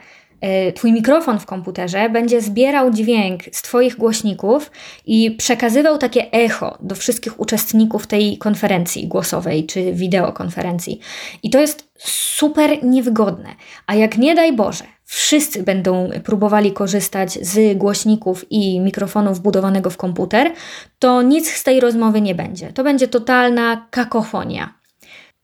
[0.74, 4.70] twój mikrofon w komputerze będzie zbierał dźwięk z Twoich głośników
[5.06, 11.00] i przekazywał takie echo do wszystkich uczestników tej konferencji głosowej czy wideokonferencji.
[11.42, 13.48] I to jest super niewygodne.
[13.86, 19.96] A jak nie daj Boże, wszyscy będą próbowali korzystać z głośników i mikrofonu wbudowanego w
[19.96, 20.52] komputer,
[20.98, 22.72] to nic z tej rozmowy nie będzie.
[22.72, 24.74] To będzie totalna kakofonia.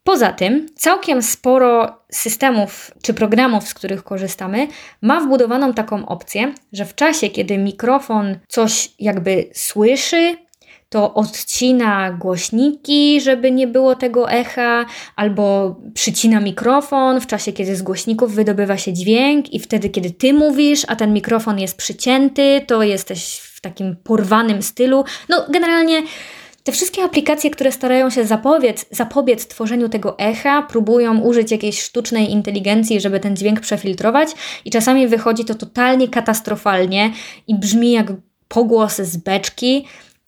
[0.04, 4.68] Poza tym, całkiem sporo systemów czy programów, z których korzystamy,
[5.02, 10.36] ma wbudowaną taką opcję, że w czasie, kiedy mikrofon coś jakby słyszy,
[10.88, 14.86] to odcina głośniki, żeby nie było tego echa,
[15.16, 20.32] albo przycina mikrofon w czasie, kiedy z głośników wydobywa się dźwięk, i wtedy, kiedy ty
[20.32, 25.04] mówisz, a ten mikrofon jest przycięty, to jesteś w takim porwanym stylu.
[25.28, 26.02] No, generalnie
[26.64, 32.30] te wszystkie aplikacje, które starają się zapobiec, zapobiec tworzeniu tego echa, próbują użyć jakiejś sztucznej
[32.30, 34.28] inteligencji, żeby ten dźwięk przefiltrować,
[34.64, 37.12] i czasami wychodzi to totalnie katastrofalnie
[37.48, 38.06] i brzmi jak
[38.48, 39.86] pogłos z beczki.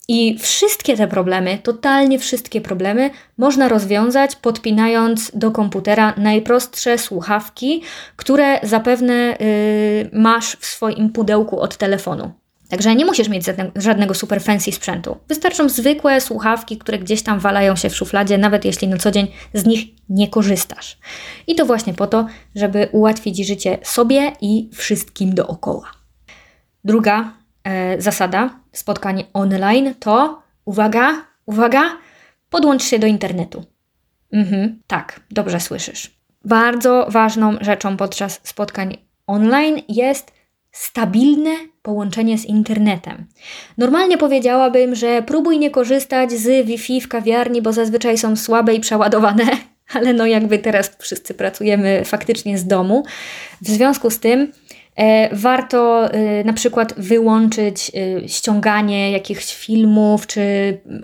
[0.09, 7.83] I wszystkie te problemy, totalnie wszystkie problemy, można rozwiązać podpinając do komputera najprostsze słuchawki,
[8.17, 12.33] które zapewne yy, masz w swoim pudełku od telefonu.
[12.69, 13.45] Także nie musisz mieć
[13.77, 15.17] żadnego super fancy sprzętu.
[15.29, 19.27] Wystarczą zwykłe słuchawki, które gdzieś tam walają się w szufladzie, nawet jeśli na co dzień
[19.55, 20.99] z nich nie korzystasz.
[21.47, 25.91] I to właśnie po to, żeby ułatwić życie sobie i wszystkim dookoła.
[26.85, 27.33] Druga
[27.65, 31.83] e, zasada spotkań online to uwaga, uwaga,
[32.51, 33.65] podłącz się do internetu.
[34.33, 36.11] Mhm, tak, dobrze słyszysz.
[36.45, 38.97] Bardzo ważną rzeczą podczas spotkań
[39.27, 40.33] online jest
[40.75, 41.51] stabilne
[41.83, 43.27] połączenie z internetem.
[43.79, 48.81] Normalnie powiedziałabym, że próbuj nie korzystać z Wi-Fi w kawiarni, bo zazwyczaj są słabe i
[48.81, 49.45] przeładowane,
[49.95, 53.05] ale no jakby teraz wszyscy pracujemy faktycznie z domu.
[53.63, 54.53] W związku z tym
[54.97, 60.43] e, warto e, na przykład wyłączyć e, ściąganie jakichś filmów czy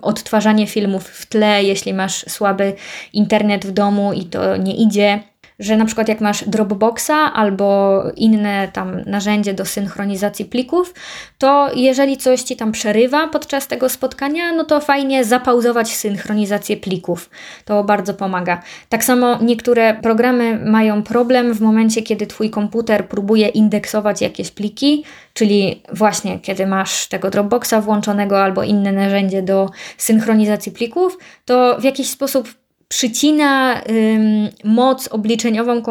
[0.01, 2.73] odtwarzanie filmów w tle, jeśli masz słaby
[3.13, 5.30] internet w domu i to nie idzie
[5.61, 10.93] że na przykład jak masz Dropboxa albo inne tam narzędzie do synchronizacji plików,
[11.37, 17.29] to jeżeli coś Ci tam przerywa podczas tego spotkania, no to fajnie zapauzować synchronizację plików.
[17.65, 18.61] To bardzo pomaga.
[18.89, 25.03] Tak samo niektóre programy mają problem w momencie, kiedy Twój komputer próbuje indeksować jakieś pliki,
[25.33, 31.83] czyli właśnie kiedy masz tego Dropboxa włączonego albo inne narzędzie do synchronizacji plików, to w
[31.83, 32.60] jakiś sposób
[32.91, 35.81] przycina ym, moc obliczeniową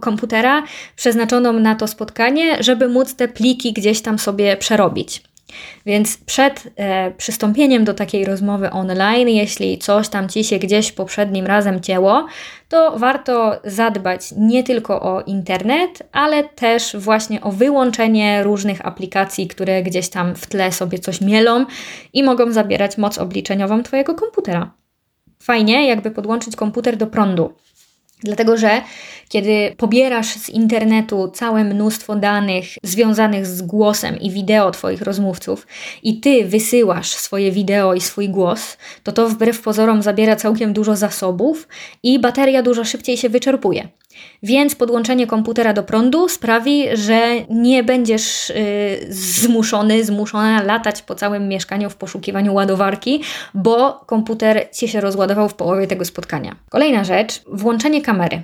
[0.00, 0.62] komputera
[0.96, 5.22] przeznaczoną na to spotkanie, żeby móc te pliki gdzieś tam sobie przerobić.
[5.86, 11.46] Więc przed e, przystąpieniem do takiej rozmowy online, jeśli coś tam ci się gdzieś poprzednim
[11.46, 12.26] razem cięło,
[12.68, 19.82] to warto zadbać nie tylko o internet, ale też właśnie o wyłączenie różnych aplikacji, które
[19.82, 21.66] gdzieś tam w tle sobie coś mielą
[22.12, 24.83] i mogą zabierać moc obliczeniową Twojego komputera.
[25.44, 27.52] Fajnie, jakby podłączyć komputer do prądu.
[28.22, 28.82] Dlatego, że
[29.28, 35.66] kiedy pobierasz z internetu całe mnóstwo danych związanych z głosem i wideo Twoich rozmówców
[36.02, 40.96] i Ty wysyłasz swoje wideo i swój głos, to to wbrew pozorom zabiera całkiem dużo
[40.96, 41.68] zasobów
[42.02, 43.88] i bateria dużo szybciej się wyczerpuje.
[44.42, 51.48] Więc podłączenie komputera do prądu sprawi, że nie będziesz yy, zmuszony, zmuszona latać po całym
[51.48, 53.22] mieszkaniu w poszukiwaniu ładowarki,
[53.54, 56.56] bo komputer ci się rozładował w połowie tego spotkania.
[56.70, 58.42] Kolejna rzecz, włączenie kamery.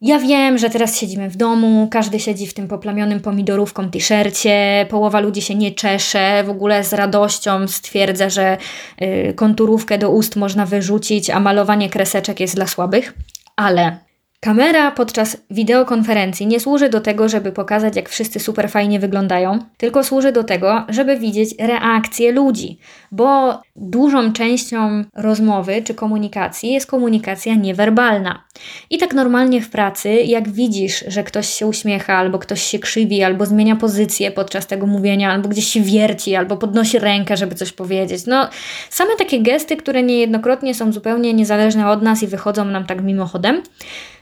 [0.00, 5.20] Ja wiem, że teraz siedzimy w domu, każdy siedzi w tym poplamionym pomidorówką t-shircie, połowa
[5.20, 8.56] ludzi się nie czesze, w ogóle z radością stwierdza, że
[9.02, 13.14] y, konturówkę do ust można wyrzucić, a malowanie kreseczek jest dla słabych.
[13.56, 13.98] Ale
[14.40, 20.04] Kamera podczas wideokonferencji nie służy do tego, żeby pokazać, jak wszyscy super fajnie wyglądają, tylko
[20.04, 22.78] służy do tego, żeby widzieć reakcje ludzi,
[23.12, 28.44] bo dużą częścią rozmowy czy komunikacji jest komunikacja niewerbalna.
[28.90, 33.22] I tak normalnie w pracy, jak widzisz, że ktoś się uśmiecha, albo ktoś się krzywi,
[33.22, 37.72] albo zmienia pozycję podczas tego mówienia, albo gdzieś się wierci, albo podnosi rękę, żeby coś
[37.72, 38.26] powiedzieć.
[38.26, 38.48] No,
[38.90, 43.62] same takie gesty, które niejednokrotnie są zupełnie niezależne od nas i wychodzą nam tak mimochodem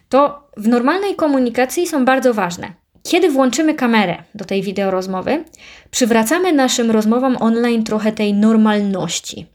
[0.08, 2.72] to w normalnej komunikacji są bardzo ważne.
[3.02, 5.44] Kiedy włączymy kamerę do tej wideorozmowy,
[5.90, 9.46] przywracamy naszym rozmowom online trochę tej normalności.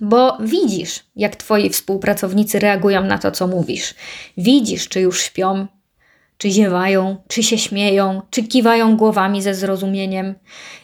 [0.00, 3.94] Bo widzisz, jak twoi współpracownicy reagują na to, co mówisz.
[4.36, 5.66] Widzisz, czy już śpią,
[6.38, 10.34] czy ziewają, czy się śmieją, czy kiwają głowami ze zrozumieniem.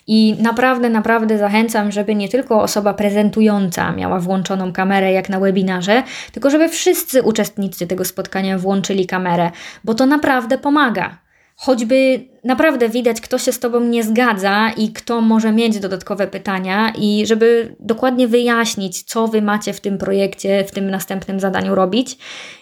[0.06, 6.02] I naprawdę, naprawdę zachęcam, żeby nie tylko osoba prezentująca miała włączoną kamerę jak na webinarze,
[6.32, 9.50] tylko żeby wszyscy uczestnicy tego spotkania włączyli kamerę,
[9.84, 11.18] bo to naprawdę pomaga.
[11.56, 16.92] Choćby naprawdę widać, kto się z Tobą nie zgadza i kto może mieć dodatkowe pytania,
[16.98, 22.18] i żeby dokładnie wyjaśnić, co Wy macie w tym projekcie, w tym następnym zadaniu robić,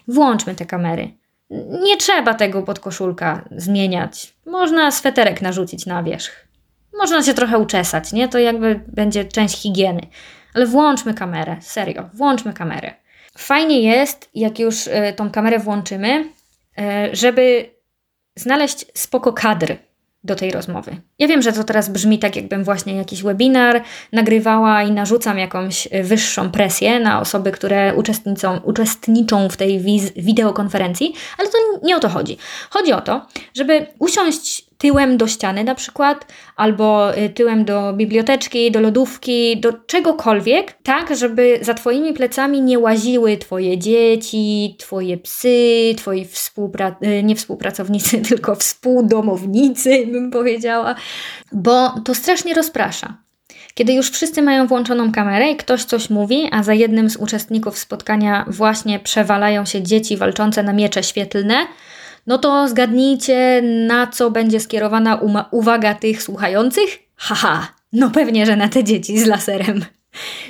[0.08, 1.19] włączmy te kamery.
[1.82, 4.34] Nie trzeba tego podkoszulka zmieniać.
[4.46, 6.48] Można sweterek narzucić na wierzch.
[6.98, 8.28] Można się trochę uczesać, nie?
[8.28, 10.00] To jakby będzie część higieny.
[10.54, 12.94] Ale włączmy kamerę, serio, włączmy kamerę.
[13.38, 16.82] Fajnie jest, jak już y, tą kamerę włączymy, y,
[17.12, 17.70] żeby
[18.36, 19.76] znaleźć spoko kadr
[20.24, 20.96] do tej rozmowy.
[21.18, 25.86] Ja wiem, że to teraz brzmi tak, jakbym właśnie jakiś webinar nagrywała i narzucam jakąś
[25.86, 29.80] y, wyższą presję na osoby, które uczestniczą, uczestniczą w tej
[30.16, 32.38] wideokonferencji, ale to nie o to chodzi.
[32.70, 38.70] Chodzi o to, żeby usiąść tyłem do ściany na przykład, albo y, tyłem do biblioteczki,
[38.70, 45.94] do lodówki, do czegokolwiek, tak, żeby za Twoimi plecami nie łaziły Twoje dzieci, Twoje psy,
[45.96, 50.94] Twoi współpra y, nie współpracownicy, tylko współdomownicy, bym powiedziała,
[51.52, 53.16] bo to strasznie rozprasza.
[53.74, 57.78] Kiedy już wszyscy mają włączoną kamerę i ktoś coś mówi, a za jednym z uczestników
[57.78, 61.66] spotkania właśnie przewalają się dzieci walczące na miecze świetlne,
[62.26, 66.98] no to zgadnijcie, na co będzie skierowana uwaga tych słuchających?
[67.16, 69.84] Haha, no pewnie, że na te dzieci z laserem.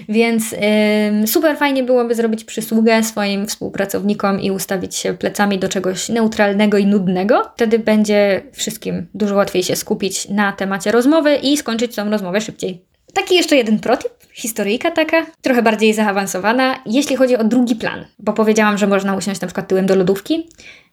[0.09, 6.09] Więc yy, super fajnie byłoby zrobić przysługę swoim współpracownikom i ustawić się plecami do czegoś
[6.09, 7.51] neutralnego i nudnego.
[7.55, 12.85] Wtedy będzie wszystkim dużo łatwiej się skupić na temacie rozmowy i skończyć tą rozmowę szybciej.
[13.15, 18.33] Taki jeszcze jeden protip, historyjka taka, trochę bardziej zaawansowana, jeśli chodzi o drugi plan, bo
[18.33, 20.49] powiedziałam, że można usiąść na przykład tyłem do lodówki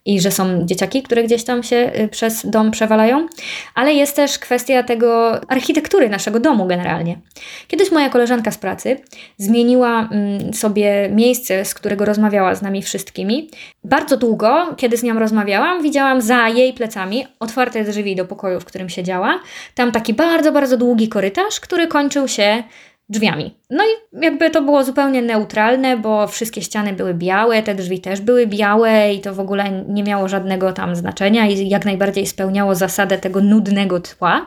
[0.05, 3.27] i że są dzieciaki, które gdzieś tam się y, przez dom przewalają,
[3.75, 7.19] ale jest też kwestia tego architektury naszego domu generalnie.
[7.67, 8.97] Kiedyś moja koleżanka z pracy
[9.37, 13.49] zmieniła mm, sobie miejsce, z którego rozmawiała z nami wszystkimi.
[13.83, 18.65] Bardzo długo, kiedy z nią rozmawiałam, widziałam za jej plecami otwarte drzwi do pokoju, w
[18.65, 19.39] którym siedziała.
[19.75, 22.63] Tam taki bardzo, bardzo długi korytarz, który kończył się
[23.09, 23.57] drzwiami.
[23.69, 28.21] No i jakby to było zupełnie neutralne, bo wszystkie ściany były białe, te drzwi też
[28.21, 32.75] były białe i to w ogóle nie miało żadnego tam znaczenia i jak najbardziej spełniało
[32.75, 34.45] zasadę tego nudnego tła.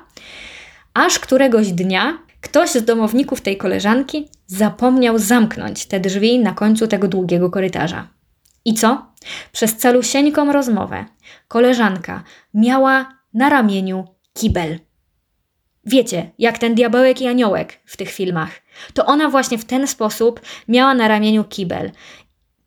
[0.95, 7.09] Aż któregoś dnia ktoś z domowników tej koleżanki zapomniał zamknąć te drzwi na końcu tego
[7.09, 8.09] długiego korytarza.
[8.65, 9.07] I co?
[9.53, 11.05] Przez calusieńką rozmowę
[11.49, 12.23] koleżanka
[12.55, 14.79] miała na ramieniu kibel.
[15.85, 18.51] Wiecie, jak ten diabełek i aniołek w tych filmach.
[18.95, 21.91] To ona właśnie w ten sposób miała na ramieniu kibel,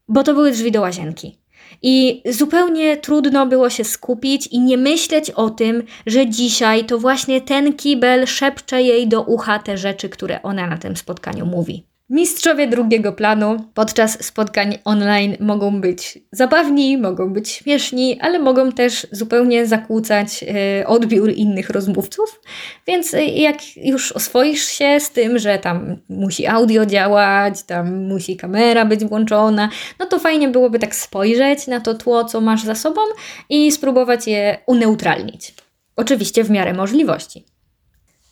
[0.07, 1.37] bo to były drzwi do łazienki.
[1.81, 7.41] I zupełnie trudno było się skupić i nie myśleć o tym, że dzisiaj to właśnie
[7.41, 11.85] ten kibel szepcze jej do ucha te rzeczy, które ona na tym spotkaniu mówi.
[12.13, 19.07] Mistrzowie drugiego planu podczas spotkań online mogą być zabawni, mogą być śmieszni, ale mogą też
[19.11, 20.43] zupełnie zakłócać
[20.81, 22.41] y, odbiór innych rozmówców.
[22.87, 28.37] Więc y, jak już oswoisz się z tym, że tam musi audio działać, tam musi
[28.37, 29.69] kamera być włączona,
[29.99, 33.01] no to fajnie byłoby tak spojrzeć na to tło, co masz za sobą
[33.49, 35.53] i spróbować je uneutralnić.
[35.95, 37.45] Oczywiście w miarę możliwości.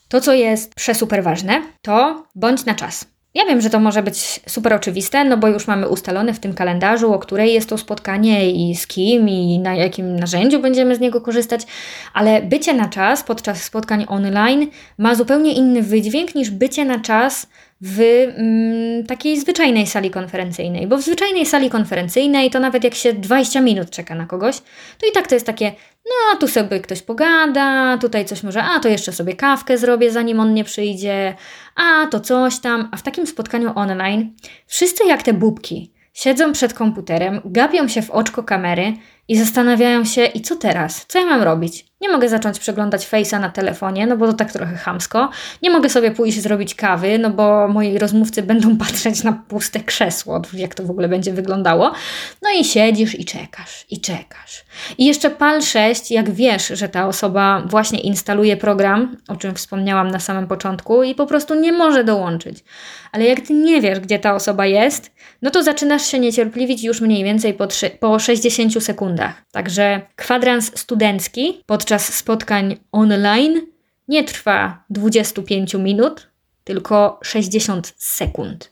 [0.10, 3.11] To, co jest przesuper ważne, to bądź na czas.
[3.34, 6.54] Ja wiem, że to może być super oczywiste, no bo już mamy ustalone w tym
[6.54, 11.00] kalendarzu, o której jest to spotkanie i z kim i na jakim narzędziu będziemy z
[11.00, 11.62] niego korzystać,
[12.14, 14.68] ale bycie na czas podczas spotkań online
[14.98, 17.48] ma zupełnie inny wydźwięk niż bycie na czas
[17.82, 18.00] w
[18.38, 20.88] mm, takiej zwyczajnej sali konferencyjnej.
[20.88, 24.58] Bo w zwyczajnej sali konferencyjnej to nawet jak się 20 minut czeka na kogoś,
[25.00, 25.72] to i tak to jest takie,
[26.06, 30.40] no tu sobie ktoś pogada, tutaj coś może, a to jeszcze sobie kawkę zrobię zanim
[30.40, 31.36] on nie przyjdzie,
[31.76, 32.90] a to coś tam.
[32.92, 34.34] A w takim spotkaniu online
[34.68, 38.94] wszyscy jak te bubki siedzą przed komputerem, gapią się w oczko kamery
[39.32, 41.06] i zastanawiają się, i co teraz?
[41.08, 41.86] Co ja mam robić?
[42.02, 45.30] Nie mogę zacząć przeglądać Face'a na telefonie, no bo to tak trochę chamsko.
[45.62, 50.42] Nie mogę sobie pójść zrobić kawy, no bo moi rozmówcy będą patrzeć na puste krzesło,
[50.54, 51.92] jak to w ogóle będzie wyglądało.
[52.42, 54.66] No i siedzisz i czekasz, i czekasz.
[54.98, 60.12] I jeszcze pal 6, jak wiesz, że ta osoba właśnie instaluje program, o czym wspomniałam
[60.12, 62.64] na samym początku, i po prostu nie może dołączyć.
[63.12, 65.12] Ale jak ty nie wiesz, gdzie ta osoba jest,
[65.42, 69.21] no to zaczynasz się niecierpliwić już mniej więcej po, 3, po 60 sekundach.
[69.52, 73.62] Także kwadrans studencki podczas spotkań online
[74.08, 76.28] nie trwa 25 minut,
[76.64, 78.72] tylko 60 sekund.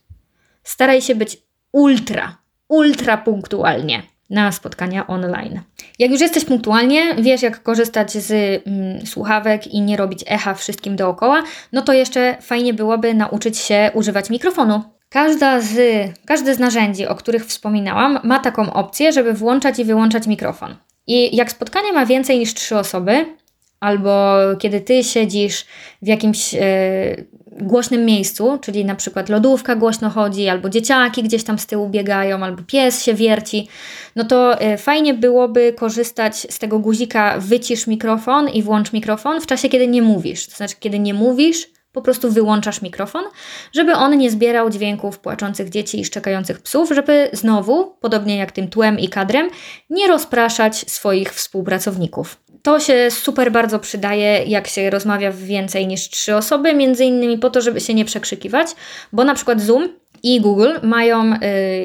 [0.64, 1.38] Staraj się być
[1.72, 2.38] ultra,
[2.68, 5.62] ultra punktualnie na spotkania online.
[6.00, 8.32] Jak już jesteś punktualnie, wiesz jak korzystać z
[8.68, 11.44] mm, słuchawek i nie robić echa wszystkim dookoła,
[11.74, 14.84] no to jeszcze fajnie byłoby nauczyć się używać mikrofonu.
[15.10, 15.78] Każda z,
[16.26, 20.76] każde z narzędzi, o których wspominałam, ma taką opcję, żeby włączać i wyłączać mikrofon.
[21.08, 23.26] I jak spotkanie ma więcej niż trzy osoby,
[23.80, 25.66] albo kiedy ty siedzisz
[26.02, 26.60] w jakimś e,
[27.62, 32.44] głośnym miejscu, czyli na przykład lodówka głośno chodzi, albo dzieciaki gdzieś tam z tyłu biegają,
[32.44, 33.68] albo pies się wierci,
[34.16, 39.46] no to e, fajnie byłoby korzystać z tego guzika wycisz mikrofon i włącz mikrofon w
[39.46, 40.48] czasie, kiedy nie mówisz.
[40.48, 43.24] To znaczy, kiedy nie mówisz, po prostu wyłączasz mikrofon,
[43.74, 48.68] żeby on nie zbierał dźwięków płaczących dzieci i szczekających psów, żeby znowu, podobnie jak tym
[48.68, 49.50] tłem i kadrem,
[49.90, 52.38] nie rozpraszać swoich współpracowników.
[52.64, 57.38] To się super bardzo przydaje, jak się rozmawia w więcej niż trzy osoby, między innymi
[57.38, 58.68] po to, żeby się nie przekrzykiwać,
[59.14, 59.90] bo na przykład Zoom
[60.24, 61.38] i Google mają, y,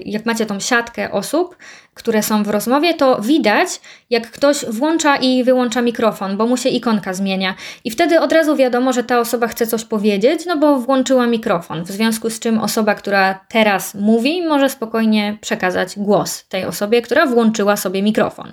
[0.06, 1.56] jak macie tą siatkę osób,
[1.94, 3.68] które są w rozmowie, to widać,
[4.10, 7.54] jak ktoś włącza i wyłącza mikrofon, bo mu się ikonka zmienia.
[7.84, 11.84] I wtedy od razu wiadomo, że ta osoba chce coś powiedzieć, no bo włączyła mikrofon.
[11.84, 17.26] W związku z czym osoba, która teraz mówi, może spokojnie przekazać głos tej osobie, która
[17.26, 18.52] włączyła sobie mikrofon.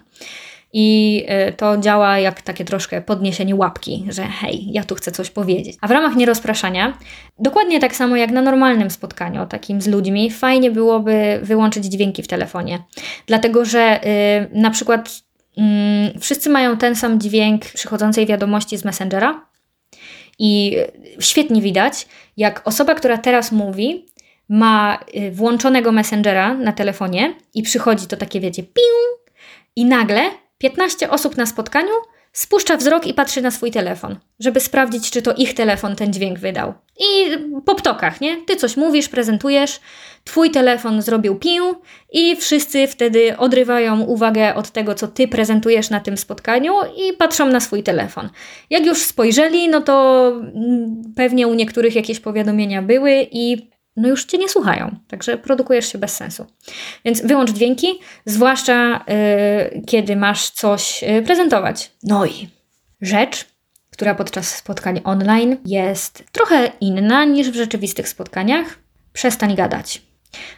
[0.74, 5.30] I e, to działa jak takie troszkę podniesienie łapki, że hej, ja tu chcę coś
[5.30, 5.78] powiedzieć.
[5.82, 6.97] A w ramach nierozpraszania,
[7.39, 12.28] dokładnie tak samo jak na normalnym spotkaniu, takim z ludźmi, fajnie byłoby wyłączyć dźwięki w
[12.28, 12.84] telefonie.
[13.28, 13.99] Dlatego, że
[14.51, 15.22] yy, na przykład
[15.57, 15.63] yy,
[16.19, 19.45] wszyscy mają ten sam dźwięk przychodzącej wiadomości z Messengera.
[20.39, 20.78] I
[21.19, 22.07] świetnie widać,
[22.38, 24.05] jak osoba, która teraz mówi,
[24.49, 28.82] ma y, włączonego Messengera na telefonie i przychodzi to takie, wiecie, piu,
[29.76, 30.22] i nagle
[30.62, 31.93] 15 osób na spotkaniu
[32.34, 36.39] spuszcza wzrok i patrzy na swój telefon, żeby sprawdzić, czy to ich telefon ten dźwięk
[36.39, 36.74] wydał.
[36.99, 38.45] I po ptokach, nie?
[38.45, 39.80] Ty coś mówisz, prezentujesz,
[40.24, 41.64] twój telefon zrobił pił
[42.12, 47.45] i wszyscy wtedy odrywają uwagę od tego, co ty prezentujesz na tym spotkaniu i patrzą
[47.45, 48.30] na swój telefon.
[48.70, 54.26] Jak już spojrzeli, no to mm, pewnie u niektórych jakieś powiadomienia były i no już
[54.26, 56.46] cię nie słuchają, także produkujesz się bez sensu.
[57.06, 57.88] Więc wyłącz dźwięki,
[58.26, 59.06] zwłaszcza
[59.74, 61.92] yy, kiedy masz coś yy, prezentować.
[62.04, 62.50] No i
[63.02, 63.46] rzecz,
[63.92, 68.80] która podczas spotkań online jest trochę inna niż w rzeczywistych spotkaniach.
[69.14, 70.02] Przestań gadać.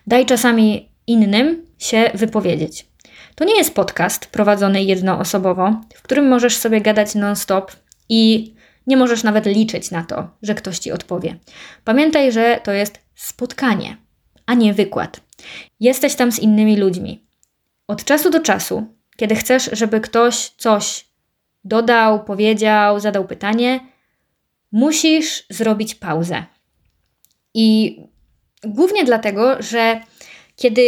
[0.07, 2.87] Daj czasami innym się wypowiedzieć.
[3.35, 7.71] To nie jest podcast prowadzony jednoosobowo, w którym możesz sobie gadać non-stop
[8.09, 8.53] i
[8.87, 11.35] nie możesz nawet liczyć na to, że ktoś ci odpowie.
[11.83, 13.97] Pamiętaj, że to jest spotkanie,
[14.45, 15.21] a nie wykład.
[15.79, 17.27] Jesteś tam z innymi ludźmi.
[17.87, 18.87] Od czasu do czasu,
[19.17, 21.05] kiedy chcesz, żeby ktoś coś
[21.63, 23.79] dodał, powiedział, zadał pytanie,
[24.71, 26.43] musisz zrobić pauzę.
[27.53, 27.97] I
[28.63, 30.01] głównie dlatego, że
[30.55, 30.81] kiedy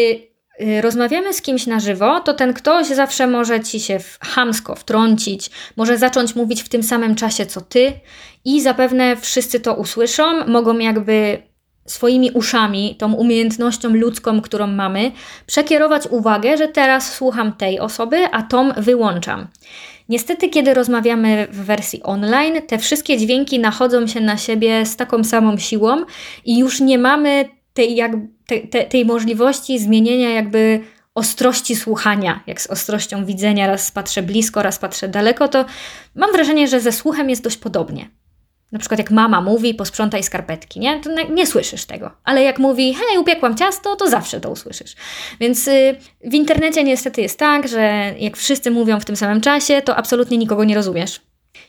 [0.61, 5.51] y, rozmawiamy z kimś na żywo, to ten ktoś zawsze może ci się hamsko wtrącić,
[5.75, 7.93] może zacząć mówić w tym samym czasie co ty
[8.45, 11.43] i zapewne wszyscy to usłyszą, mogą jakby
[11.85, 15.11] swoimi uszami, tą umiejętnością ludzką, którą mamy,
[15.45, 19.47] przekierować uwagę, że teraz słucham tej osoby, a tą wyłączam.
[20.09, 25.23] Niestety, kiedy rozmawiamy w wersji online, te wszystkie dźwięki nachodzą się na siebie z taką
[25.23, 26.05] samą siłą
[26.45, 28.11] i już nie mamy tej, jak,
[28.47, 30.79] te, te, tej możliwości zmienienia jakby
[31.15, 35.65] ostrości słuchania, jak z ostrością widzenia, raz patrzę blisko, raz patrzę daleko, to
[36.15, 38.09] mam wrażenie, że ze słuchem jest dość podobnie.
[38.71, 41.01] Na przykład jak mama mówi, posprzątaj skarpetki, nie?
[41.01, 42.11] To nie słyszysz tego.
[42.23, 44.95] Ale jak mówi, hej, upiekłam ciasto, to zawsze to usłyszysz.
[45.39, 49.81] Więc y, w internecie niestety jest tak, że jak wszyscy mówią w tym samym czasie,
[49.81, 51.21] to absolutnie nikogo nie rozumiesz.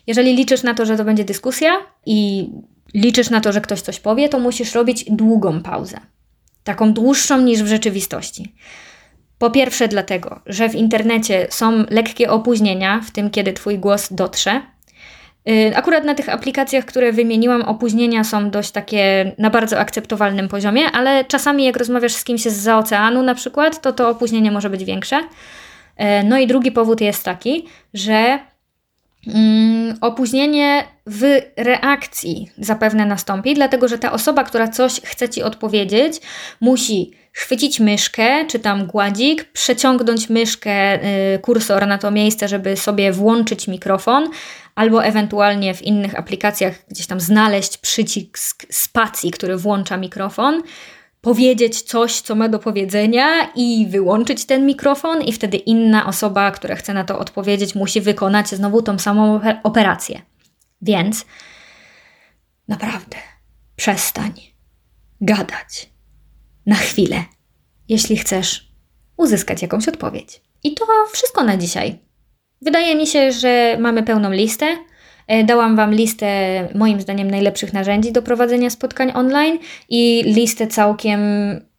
[0.07, 1.73] Jeżeli liczysz na to, że to będzie dyskusja
[2.07, 2.49] i
[2.95, 6.01] liczysz na to, że ktoś coś powie, to musisz robić długą pauzę.
[6.65, 8.55] Taką dłuższą niż w rzeczywistości.
[9.39, 14.63] Po pierwsze, dlatego, że w internecie są lekkie opóźnienia w tym, kiedy Twój głos dotrze.
[15.49, 20.91] Y, akurat na tych aplikacjach, które wymieniłam, opóźnienia są dość takie na bardzo akceptowalnym poziomie,
[20.93, 24.85] ale czasami jak rozmawiasz z kimś z oceanu na przykład, to to opóźnienie może być
[24.85, 25.17] większe.
[25.17, 25.25] Y,
[26.25, 28.39] no i drugi powód jest taki, że
[29.27, 36.21] mm, opóźnienie w reakcji zapewne nastąpi, dlatego że ta osoba, która coś chce ci odpowiedzieć,
[36.61, 43.13] musi chwycić myszkę, czy tam gładzik, przeciągnąć myszkę, y, kursor na to miejsce, żeby sobie
[43.13, 44.31] włączyć mikrofon,
[44.77, 50.63] albo ewentualnie w innych aplikacjach gdzieś tam znaleźć przycisk spacji, który włącza mikrofon,
[51.21, 56.77] powiedzieć coś, co ma do powiedzenia i wyłączyć ten mikrofon, i wtedy inna osoba, która
[56.77, 60.23] chce na to odpowiedzieć, musi wykonać znowu tą samą operację.
[60.83, 61.27] Więc
[62.69, 63.17] naprawdę
[63.77, 64.33] przestań
[65.21, 65.91] gadać
[66.67, 67.25] na chwilę,
[67.89, 68.73] jeśli chcesz
[69.17, 70.43] uzyskać jakąś odpowiedź.
[70.63, 72.06] I to wszystko na dzisiaj.
[72.63, 74.67] Wydaje mi się, że mamy pełną listę.
[75.27, 76.29] E, dałam Wam listę,
[76.75, 81.21] moim zdaniem, najlepszych narzędzi do prowadzenia spotkań online i listę całkiem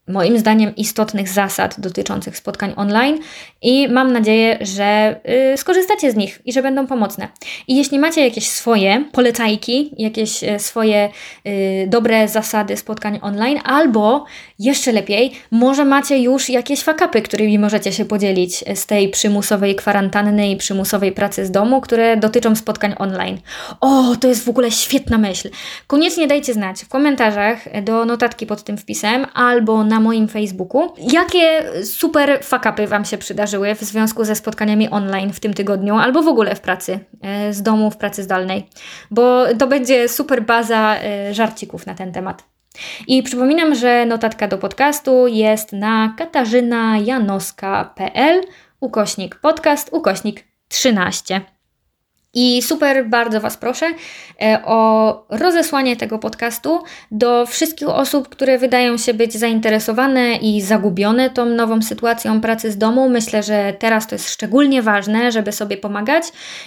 [0.08, 3.18] moim zdaniem istotnych zasad dotyczących spotkań online
[3.62, 5.20] i mam nadzieję, że
[5.52, 7.28] y, skorzystacie z nich i że będą pomocne.
[7.68, 11.08] I jeśli macie jakieś swoje polecajki, jakieś y, swoje
[11.46, 14.24] y, dobre zasady spotkań online, albo
[14.58, 20.50] jeszcze lepiej, może macie już jakieś fakapy, którymi możecie się podzielić z tej przymusowej kwarantanny
[20.50, 23.38] i przymusowej pracy z domu, które dotyczą spotkań online.
[23.80, 25.50] O, to jest w ogóle świetna myśl.
[25.86, 31.64] Koniecznie dajcie znać w komentarzach do notatki pod tym wpisem albo na moim Facebooku, jakie
[31.84, 36.28] super fakapy Wam się przydarzyły w związku ze spotkaniami online w tym tygodniu albo w
[36.28, 38.66] ogóle w pracy e, z domu, w pracy zdalnej,
[39.10, 42.57] bo to będzie super baza e, żarcików na ten temat.
[43.06, 48.42] I przypominam, że notatka do podcastu jest na katarzynajanoska.pl
[48.80, 51.40] ukośnik podcast ukośnik 13.
[52.34, 53.86] I super bardzo Was proszę
[54.42, 61.30] e, o rozesłanie tego podcastu do wszystkich osób, które wydają się być zainteresowane i zagubione
[61.30, 63.08] tą nową sytuacją pracy z domu.
[63.08, 66.24] Myślę, że teraz to jest szczególnie ważne, żeby sobie pomagać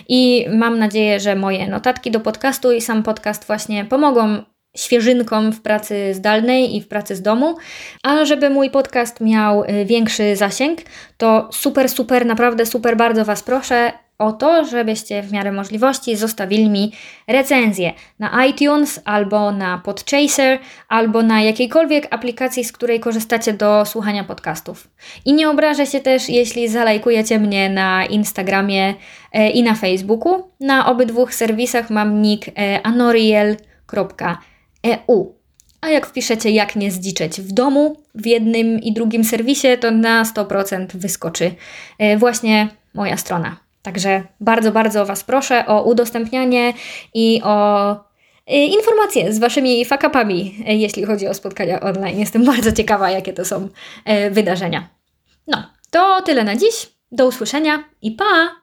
[0.09, 4.43] i mam nadzieję, że moje notatki do podcastu i sam podcast właśnie pomogą
[4.77, 7.55] świeżynką w pracy zdalnej i w pracy z domu.
[8.03, 10.79] A żeby mój podcast miał y, większy zasięg,
[11.17, 13.91] to super, super, naprawdę super bardzo Was proszę
[14.21, 16.91] o to, żebyście w miarę możliwości zostawili mi
[17.27, 24.23] recenzję na iTunes albo na Podchaser albo na jakiejkolwiek aplikacji, z której korzystacie do słuchania
[24.23, 24.87] podcastów.
[25.25, 28.93] I nie obrażę się też, jeśli zalajkujecie mnie na Instagramie
[29.33, 30.43] e, i na Facebooku.
[30.59, 32.79] Na obydwu serwisach mam nick e,
[34.83, 35.35] anoriel.eu.
[35.81, 40.23] A jak wpiszecie jak nie zdziczeć w domu w jednym i drugim serwisie, to na
[40.23, 41.51] 100% wyskoczy
[41.97, 43.57] e, właśnie moja strona.
[43.81, 46.73] Także bardzo, bardzo Was proszę o udostępnianie
[47.13, 52.19] i o y, informacje z Waszymi fakapami, y, jeśli chodzi o spotkania online.
[52.19, 53.69] Jestem bardzo ciekawa, jakie to są
[54.31, 54.89] wydarzenia.
[55.47, 56.91] No, to tyle na dziś.
[57.11, 58.55] Do usłyszenia i pa!